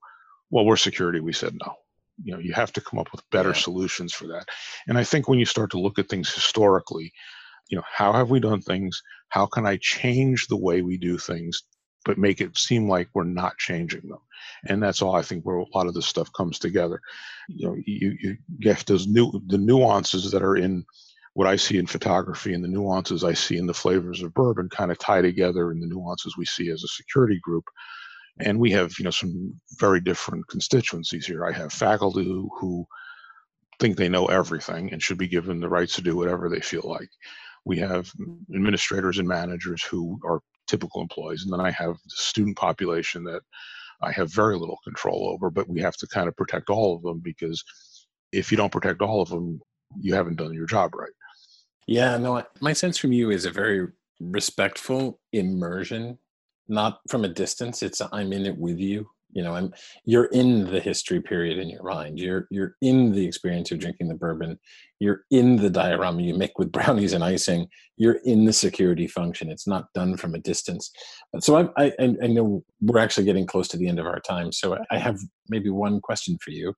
well, 0.51 0.65
we're 0.65 0.77
security. 0.77 1.21
We 1.21 1.33
said 1.33 1.55
no. 1.55 1.75
You 2.23 2.35
know, 2.35 2.41
you 2.41 2.53
have 2.53 2.73
to 2.73 2.81
come 2.81 2.99
up 2.99 3.11
with 3.13 3.29
better 3.31 3.51
yeah. 3.51 3.57
solutions 3.57 4.13
for 4.13 4.27
that. 4.29 4.49
And 4.87 4.99
I 4.99 5.05
think 5.05 5.29
when 5.29 5.39
you 5.39 5.45
start 5.45 5.71
to 5.73 5.81
look 5.81 5.99
at 5.99 6.09
things 6.09 6.33
historically, 6.33 7.13
you 7.69 7.77
know, 7.77 7.85
how 7.87 8.13
have 8.13 8.31
we 8.31 8.41
done 8.41 8.61
things? 8.61 9.03
How 9.29 9.47
can 9.47 9.67
I 9.67 9.79
change 9.81 10.47
the 10.47 10.57
way 10.57 10.83
we 10.83 10.97
do 10.97 11.19
things 11.19 11.63
but 12.09 12.17
make 12.17 12.41
it 12.41 12.57
seem 12.57 12.89
like 12.89 13.09
we're 13.13 13.23
not 13.25 13.59
changing 13.59 14.09
them. 14.09 14.21
And 14.67 14.83
that's 14.83 15.03
all 15.03 15.15
I 15.15 15.21
think 15.21 15.45
where 15.45 15.57
a 15.57 15.65
lot 15.75 15.87
of 15.87 15.93
this 15.93 16.07
stuff 16.07 16.33
comes 16.33 16.59
together. 16.59 17.03
You 17.49 17.67
know, 17.67 17.77
you, 17.85 18.17
you 18.19 18.37
get 18.61 18.87
those 18.87 19.07
new 19.07 19.31
the 19.47 19.59
nuances 19.59 20.31
that 20.31 20.43
are 20.43 20.57
in 20.57 20.87
what 21.39 21.47
I 21.47 21.55
see 21.55 21.79
in 21.79 21.87
photography 21.87 22.53
and 22.53 22.65
the 22.65 22.69
nuances 22.69 23.23
I 23.23 23.33
see 23.33 23.59
in 23.59 23.67
the 23.67 23.73
flavors 23.73 24.25
of 24.25 24.35
bourbon 24.35 24.69
kind 24.71 24.91
of 24.91 24.99
tie 24.99 25.23
together 25.23 25.71
in 25.71 25.79
the 25.79 25.87
nuances 25.87 26.37
we 26.37 26.45
see 26.45 26.69
as 26.69 26.83
a 26.83 26.89
security 26.89 27.39
group. 27.41 27.63
And 28.41 28.59
we 28.59 28.73
have, 28.73 28.99
you 28.99 29.05
know, 29.05 29.13
some 29.13 29.55
very 29.79 30.01
different 30.01 30.49
constituencies 30.49 31.27
here. 31.27 31.47
I 31.47 31.53
have 31.53 31.73
faculty 31.73 32.25
who, 32.25 32.51
who 32.59 32.85
think 33.79 33.97
they 33.97 34.09
know 34.09 34.27
everything 34.27 34.93
and 34.93 35.01
should 35.01 35.17
be 35.17 35.29
given 35.29 35.61
the 35.61 35.69
rights 35.69 35.95
to 35.95 36.03
do 36.03 36.17
whatever 36.17 36.49
they 36.49 36.59
feel 36.59 36.83
like. 36.85 37.09
We 37.65 37.79
have 37.79 38.11
administrators 38.53 39.21
and 39.21 39.29
managers 39.29 39.85
who 39.85 40.19
are 40.25 40.41
typical 40.67 41.03
employees. 41.03 41.45
And 41.45 41.53
then 41.53 41.65
I 41.65 41.71
have 41.71 41.93
the 41.93 42.17
student 42.17 42.57
population 42.57 43.23
that 43.25 43.43
I 44.03 44.11
have 44.11 44.35
very 44.35 44.57
little 44.59 44.81
control 44.83 45.31
over, 45.33 45.51
but 45.51 45.69
we 45.69 45.81
have 45.83 45.97
to 45.99 46.09
kind 46.09 46.27
of 46.27 46.37
protect 46.37 46.69
all 46.69 46.97
of 46.97 47.03
them 47.03 47.21
because 47.23 47.63
if 48.33 48.51
you 48.51 48.57
don't 48.57 48.73
protect 48.73 49.03
all 49.03 49.23
of 49.23 49.29
them, 49.29 49.61
you 50.01 50.15
haven't 50.15 50.37
done 50.37 50.53
your 50.53 50.67
job 50.67 50.97
right. 50.97 51.13
Yeah, 51.89 52.19
no, 52.19 52.45
my 52.61 52.75
sense 52.75 52.99
from 52.99 53.13
you 53.13 53.31
is 53.31 53.47
a 53.47 53.51
very 53.51 53.89
respectful 54.21 55.21
immersion, 55.33 56.19
not 56.69 57.01
from 57.09 57.25
a 57.25 57.29
distance. 57.29 57.83
It's 57.83 58.03
I'm 58.13 58.35
in 58.35 58.45
it 58.45 58.59
with 58.59 58.79
you. 58.79 59.09
You 59.33 59.43
know, 59.43 59.55
I'm 59.55 59.73
you're 60.05 60.27
in 60.27 60.71
the 60.71 60.81
history 60.81 61.23
period 61.23 61.59
in 61.59 61.71
your 61.71 61.83
mind. 61.83 62.19
You're 62.19 62.47
you're 62.51 62.75
in 62.83 63.13
the 63.13 63.27
experience 63.27 63.73
of 63.73 63.79
drinking 63.79 64.09
the 64.09 64.17
bourbon. 64.17 64.59
You're 65.01 65.23
in 65.31 65.57
the 65.57 65.71
diorama 65.71 66.21
you 66.21 66.35
make 66.35 66.59
with 66.59 66.73
brownies 66.79 67.15
and 67.15 67.25
icing. 67.25 67.67
You're 67.97 68.21
in 68.27 68.45
the 68.45 68.53
security 68.53 69.07
function. 69.07 69.51
It's 69.51 69.67
not 69.67 69.91
done 69.95 70.19
from 70.19 70.35
a 70.35 70.41
distance. 70.41 70.91
So 71.41 71.57
I 71.57 71.87
I, 71.87 71.93
I 72.23 72.27
know 72.27 72.65
we're 72.83 72.99
actually 72.99 73.25
getting 73.25 73.47
close 73.47 73.67
to 73.69 73.79
the 73.79 73.89
end 73.89 73.99
of 73.99 74.05
our 74.05 74.21
time. 74.21 74.53
So 74.53 74.77
I 74.91 74.99
have 74.99 75.19
maybe 75.49 75.71
one 75.71 76.03
question 76.03 76.37
for 76.45 76.51
you, 76.51 76.75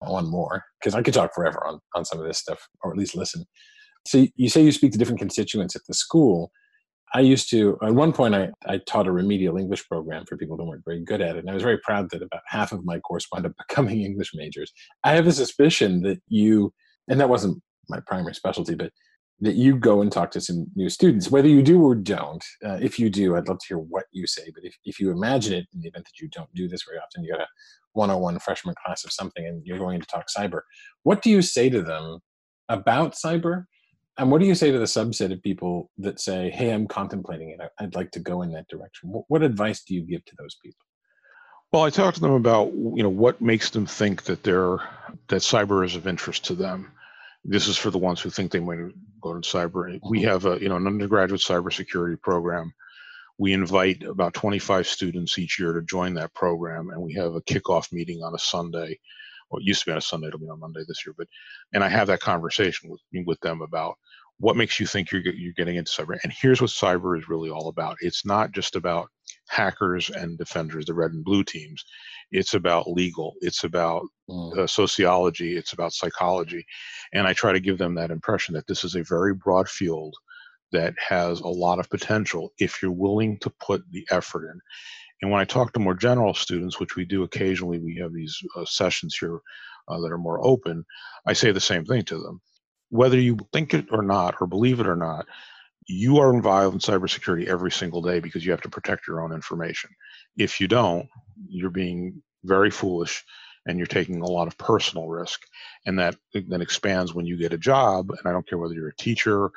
one 0.00 0.28
more, 0.28 0.64
because 0.80 0.96
I 0.96 1.02
could 1.02 1.14
talk 1.14 1.32
forever 1.32 1.64
on 1.64 1.78
on 1.94 2.04
some 2.04 2.18
of 2.18 2.26
this 2.26 2.38
stuff, 2.38 2.58
or 2.82 2.90
at 2.90 2.98
least 2.98 3.14
listen. 3.14 3.44
So 4.08 4.26
you 4.36 4.48
say 4.48 4.62
you 4.62 4.72
speak 4.72 4.92
to 4.92 4.98
different 4.98 5.20
constituents 5.20 5.76
at 5.76 5.82
the 5.86 5.94
school 5.94 6.50
I 7.14 7.20
used 7.20 7.48
to, 7.50 7.78
at 7.82 7.94
one 7.94 8.12
point, 8.12 8.34
I, 8.34 8.50
I 8.66 8.78
taught 8.78 9.06
a 9.06 9.12
remedial 9.12 9.56
English 9.56 9.88
program 9.88 10.26
for 10.26 10.36
people 10.36 10.56
who 10.56 10.64
weren't 10.64 10.84
very 10.84 11.02
good 11.02 11.22
at 11.22 11.36
it. 11.36 11.40
And 11.40 11.50
I 11.50 11.54
was 11.54 11.62
very 11.62 11.78
proud 11.78 12.10
that 12.10 12.22
about 12.22 12.42
half 12.46 12.72
of 12.72 12.84
my 12.84 12.98
course 13.00 13.26
wound 13.32 13.46
up 13.46 13.52
becoming 13.68 14.02
English 14.02 14.32
majors. 14.34 14.72
I 15.04 15.14
have 15.14 15.26
a 15.26 15.32
suspicion 15.32 16.02
that 16.02 16.20
you, 16.28 16.72
and 17.08 17.18
that 17.20 17.28
wasn't 17.28 17.62
my 17.88 18.00
primary 18.06 18.34
specialty, 18.34 18.74
but 18.74 18.92
that 19.40 19.54
you 19.54 19.76
go 19.76 20.02
and 20.02 20.10
talk 20.10 20.32
to 20.32 20.40
some 20.40 20.66
new 20.74 20.90
students, 20.90 21.30
whether 21.30 21.48
you 21.48 21.62
do 21.62 21.80
or 21.82 21.94
don't. 21.94 22.44
Uh, 22.64 22.78
if 22.82 22.98
you 22.98 23.08
do, 23.08 23.36
I'd 23.36 23.48
love 23.48 23.60
to 23.60 23.66
hear 23.68 23.78
what 23.78 24.04
you 24.10 24.26
say. 24.26 24.50
But 24.52 24.64
if, 24.64 24.74
if 24.84 25.00
you 25.00 25.10
imagine 25.10 25.54
it 25.54 25.66
in 25.72 25.80
the 25.80 25.88
event 25.88 26.04
that 26.06 26.20
you 26.20 26.28
don't 26.28 26.52
do 26.54 26.68
this 26.68 26.82
very 26.82 26.98
often, 26.98 27.22
you 27.22 27.32
got 27.32 27.42
a 27.42 27.48
101 27.92 28.40
freshman 28.40 28.74
class 28.84 29.04
of 29.04 29.12
something 29.12 29.46
and 29.46 29.64
you're 29.64 29.78
going 29.78 30.00
to 30.00 30.06
talk 30.06 30.26
cyber, 30.36 30.60
what 31.04 31.22
do 31.22 31.30
you 31.30 31.40
say 31.40 31.70
to 31.70 31.80
them 31.80 32.18
about 32.68 33.14
cyber? 33.14 33.64
And 34.18 34.32
what 34.32 34.40
do 34.40 34.46
you 34.46 34.56
say 34.56 34.72
to 34.72 34.78
the 34.78 34.84
subset 34.84 35.32
of 35.32 35.40
people 35.42 35.90
that 35.98 36.20
say, 36.20 36.50
"Hey, 36.50 36.70
I'm 36.70 36.88
contemplating 36.88 37.50
it. 37.50 37.60
I'd 37.78 37.94
like 37.94 38.10
to 38.12 38.20
go 38.20 38.42
in 38.42 38.50
that 38.52 38.68
direction." 38.68 39.10
What, 39.10 39.24
what 39.28 39.42
advice 39.42 39.84
do 39.84 39.94
you 39.94 40.02
give 40.02 40.24
to 40.24 40.34
those 40.38 40.56
people? 40.62 40.84
Well, 41.70 41.84
I 41.84 41.90
talk 41.90 42.14
to 42.14 42.20
them 42.20 42.32
about 42.32 42.72
you 42.72 43.02
know 43.02 43.10
what 43.10 43.40
makes 43.40 43.70
them 43.70 43.86
think 43.86 44.24
that 44.24 44.42
they're 44.42 44.78
that 45.28 45.42
cyber 45.42 45.84
is 45.84 45.96
of 45.96 46.06
interest 46.06 46.46
to 46.46 46.54
them. 46.54 46.92
This 47.44 47.68
is 47.68 47.76
for 47.76 47.90
the 47.90 47.98
ones 47.98 48.20
who 48.20 48.30
think 48.30 48.50
they 48.50 48.60
might 48.60 48.78
go 49.22 49.34
to 49.34 49.40
cyber. 49.40 50.00
We 50.08 50.20
mm-hmm. 50.20 50.28
have 50.28 50.46
a 50.46 50.58
you 50.60 50.68
know 50.68 50.76
an 50.76 50.86
undergraduate 50.86 51.42
cybersecurity 51.42 52.20
program. 52.20 52.72
We 53.38 53.52
invite 53.52 54.02
about 54.02 54.34
25 54.34 54.88
students 54.88 55.38
each 55.38 55.60
year 55.60 55.72
to 55.74 55.82
join 55.82 56.14
that 56.14 56.34
program, 56.34 56.90
and 56.90 57.00
we 57.00 57.14
have 57.14 57.34
a 57.34 57.42
kickoff 57.42 57.92
meeting 57.92 58.22
on 58.24 58.34
a 58.34 58.38
Sunday. 58.38 58.98
Well, 59.50 59.60
it 59.60 59.66
used 59.66 59.80
to 59.80 59.86
be 59.86 59.92
on 59.92 59.98
a 59.98 60.00
Sunday; 60.00 60.28
it'll 60.28 60.40
be 60.40 60.48
on 60.48 60.58
Monday 60.58 60.80
this 60.88 61.06
year. 61.06 61.14
But 61.16 61.28
and 61.74 61.84
I 61.84 61.88
have 61.88 62.08
that 62.08 62.20
conversation 62.20 62.90
with 62.90 63.00
with 63.26 63.40
them 63.40 63.60
about 63.60 63.96
what 64.40 64.56
makes 64.56 64.78
you 64.78 64.86
think 64.86 65.10
you're, 65.10 65.22
you're 65.22 65.52
getting 65.54 65.76
into 65.76 65.90
cyber 65.90 66.18
and 66.22 66.32
here's 66.32 66.60
what 66.60 66.70
cyber 66.70 67.18
is 67.18 67.28
really 67.28 67.50
all 67.50 67.68
about. 67.68 67.96
It's 68.00 68.24
not 68.24 68.52
just 68.52 68.76
about 68.76 69.08
hackers 69.48 70.10
and 70.10 70.38
defenders 70.38 70.86
the 70.86 70.94
red 70.94 71.12
and 71.12 71.24
blue 71.24 71.44
teams. 71.44 71.84
It's 72.30 72.54
about 72.54 72.90
legal 72.90 73.34
it's 73.40 73.64
about 73.64 74.02
mm. 74.28 74.56
uh, 74.56 74.66
sociology 74.66 75.56
it's 75.56 75.72
about 75.72 75.94
psychology 75.94 76.64
and 77.14 77.26
i 77.26 77.32
try 77.32 77.52
to 77.52 77.60
give 77.60 77.78
them 77.78 77.94
that 77.94 78.10
impression 78.10 78.54
that 78.54 78.66
this 78.66 78.84
is 78.84 78.94
a 78.94 79.02
very 79.02 79.34
broad 79.34 79.68
field 79.68 80.14
that 80.72 80.94
has 80.98 81.40
a 81.40 81.48
lot 81.48 81.78
of 81.78 81.88
potential 81.88 82.52
if 82.58 82.82
you're 82.82 82.92
willing 82.92 83.38
to 83.38 83.48
put 83.60 83.82
the 83.90 84.06
effort 84.10 84.50
in. 84.50 84.60
And 85.22 85.30
when 85.30 85.40
i 85.40 85.44
talk 85.44 85.72
to 85.72 85.80
more 85.80 85.94
general 85.94 86.34
students 86.34 86.78
which 86.78 86.96
we 86.96 87.04
do 87.04 87.22
occasionally 87.22 87.78
we 87.78 87.96
have 87.96 88.12
these 88.12 88.38
uh, 88.56 88.64
sessions 88.66 89.16
here 89.18 89.40
uh, 89.88 89.98
that 90.00 90.12
are 90.12 90.18
more 90.18 90.44
open 90.46 90.84
i 91.26 91.32
say 91.32 91.50
the 91.50 91.60
same 91.60 91.84
thing 91.84 92.02
to 92.04 92.18
them 92.18 92.40
whether 92.90 93.18
you 93.18 93.36
think 93.52 93.74
it 93.74 93.86
or 93.90 94.02
not, 94.02 94.36
or 94.40 94.46
believe 94.46 94.80
it 94.80 94.86
or 94.86 94.96
not, 94.96 95.26
you 95.86 96.18
are 96.18 96.34
involved 96.34 96.74
in 96.74 96.80
cybersecurity 96.80 97.46
every 97.46 97.70
single 97.70 98.02
day 98.02 98.20
because 98.20 98.44
you 98.44 98.50
have 98.50 98.60
to 98.60 98.68
protect 98.68 99.06
your 99.06 99.22
own 99.22 99.32
information. 99.32 99.90
If 100.36 100.60
you 100.60 100.68
don't, 100.68 101.08
you're 101.48 101.70
being 101.70 102.22
very 102.44 102.70
foolish 102.70 103.24
and 103.66 103.78
you're 103.78 103.86
taking 103.86 104.20
a 104.20 104.26
lot 104.26 104.48
of 104.48 104.58
personal 104.58 105.08
risk. 105.08 105.40
And 105.86 105.98
that 105.98 106.16
then 106.32 106.60
expands 106.60 107.14
when 107.14 107.26
you 107.26 107.36
get 107.36 107.52
a 107.52 107.58
job. 107.58 108.10
And 108.10 108.26
I 108.26 108.32
don't 108.32 108.46
care 108.48 108.58
whether 108.58 108.74
you're 108.74 108.88
a 108.88 108.96
teacher 108.96 109.50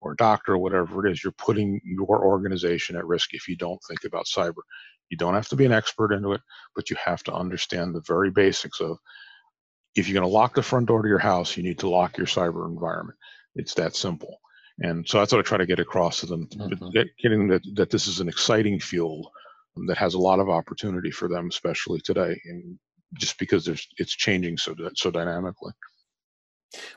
or 0.00 0.12
a 0.12 0.16
doctor 0.16 0.54
or 0.54 0.58
whatever 0.58 1.06
it 1.06 1.10
is, 1.10 1.22
you're 1.22 1.32
putting 1.32 1.80
your 1.84 2.24
organization 2.24 2.96
at 2.96 3.06
risk 3.06 3.32
if 3.32 3.48
you 3.48 3.56
don't 3.56 3.80
think 3.88 4.04
about 4.04 4.26
cyber. 4.26 4.62
You 5.08 5.16
don't 5.16 5.34
have 5.34 5.48
to 5.48 5.56
be 5.56 5.64
an 5.64 5.72
expert 5.72 6.12
into 6.12 6.32
it, 6.32 6.40
but 6.74 6.90
you 6.90 6.96
have 7.04 7.22
to 7.24 7.32
understand 7.32 7.94
the 7.94 8.02
very 8.06 8.30
basics 8.30 8.80
of 8.80 8.98
if 9.96 10.08
you're 10.08 10.14
going 10.14 10.30
to 10.30 10.34
lock 10.34 10.54
the 10.54 10.62
front 10.62 10.86
door 10.86 11.02
to 11.02 11.08
your 11.08 11.18
house, 11.18 11.56
you 11.56 11.62
need 11.62 11.78
to 11.80 11.88
lock 11.88 12.16
your 12.16 12.26
cyber 12.26 12.68
environment. 12.68 13.18
It's 13.54 13.74
that 13.74 13.96
simple. 13.96 14.38
And 14.80 15.08
so 15.08 15.18
that's 15.18 15.32
what 15.32 15.38
I 15.38 15.42
try 15.42 15.58
to 15.58 15.66
get 15.66 15.80
across 15.80 16.20
to 16.20 16.26
them, 16.26 16.46
mm-hmm. 16.48 16.88
getting 17.22 17.48
that, 17.48 17.62
that 17.74 17.90
this 17.90 18.06
is 18.06 18.20
an 18.20 18.28
exciting 18.28 18.78
field 18.78 19.26
that 19.86 19.96
has 19.96 20.14
a 20.14 20.18
lot 20.18 20.38
of 20.38 20.48
opportunity 20.48 21.10
for 21.10 21.28
them, 21.28 21.48
especially 21.48 22.00
today, 22.00 22.40
and 22.46 22.78
just 23.14 23.38
because 23.38 23.64
there's 23.64 23.86
it's 23.98 24.14
changing 24.14 24.56
so 24.56 24.74
so 24.94 25.10
dynamically. 25.10 25.72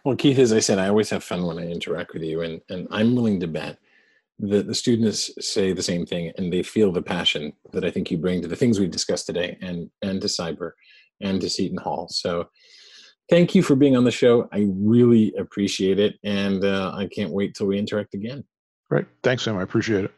Well, 0.04 0.16
Keith, 0.16 0.40
as 0.40 0.54
I 0.54 0.60
said, 0.60 0.80
I 0.80 0.88
always 0.88 1.10
have 1.10 1.24
fun 1.24 1.46
when 1.46 1.60
I 1.60 1.68
interact 1.68 2.14
with 2.14 2.24
you, 2.24 2.42
and 2.42 2.62
and 2.70 2.88
I'm 2.92 3.16
willing 3.16 3.40
to 3.42 3.48
bet 3.48 3.80
that 4.40 4.68
the 4.68 4.76
students 4.76 5.30
say 5.46 5.74
the 5.74 5.84
same 5.84 6.06
thing, 6.06 6.32
and 6.38 6.52
they 6.52 6.64
feel 6.64 6.92
the 6.92 7.02
passion 7.02 7.54
that 7.74 7.84
I 7.84 7.92
think 7.92 8.10
you 8.10 8.18
bring 8.18 8.42
to 8.42 8.48
the 8.48 8.56
things 8.56 8.80
we've 8.80 8.92
discussed 8.92 9.28
today, 9.28 9.58
and 9.62 9.90
and 10.02 10.22
to 10.22 10.28
cyber, 10.28 10.72
and 11.22 11.42
to 11.42 11.50
Seton 11.50 11.78
Hall. 11.78 12.08
So 12.10 12.50
thank 13.30 13.56
you 13.56 13.64
for 13.64 13.76
being 13.76 13.96
on 13.96 14.04
the 14.04 14.12
show. 14.12 14.48
I 14.52 14.68
really 14.76 15.34
appreciate 15.38 16.00
it. 16.00 16.18
And 16.24 16.64
uh, 16.64 16.92
I 16.94 17.08
can't 17.08 17.32
wait 17.32 17.56
till 17.56 17.68
we 17.68 17.78
interact 17.78 18.14
again. 18.14 18.44
Right. 18.90 19.06
Thanks, 19.24 19.44
Sam. 19.44 19.58
I 19.58 19.62
appreciate 19.62 20.06
it. 20.06 20.12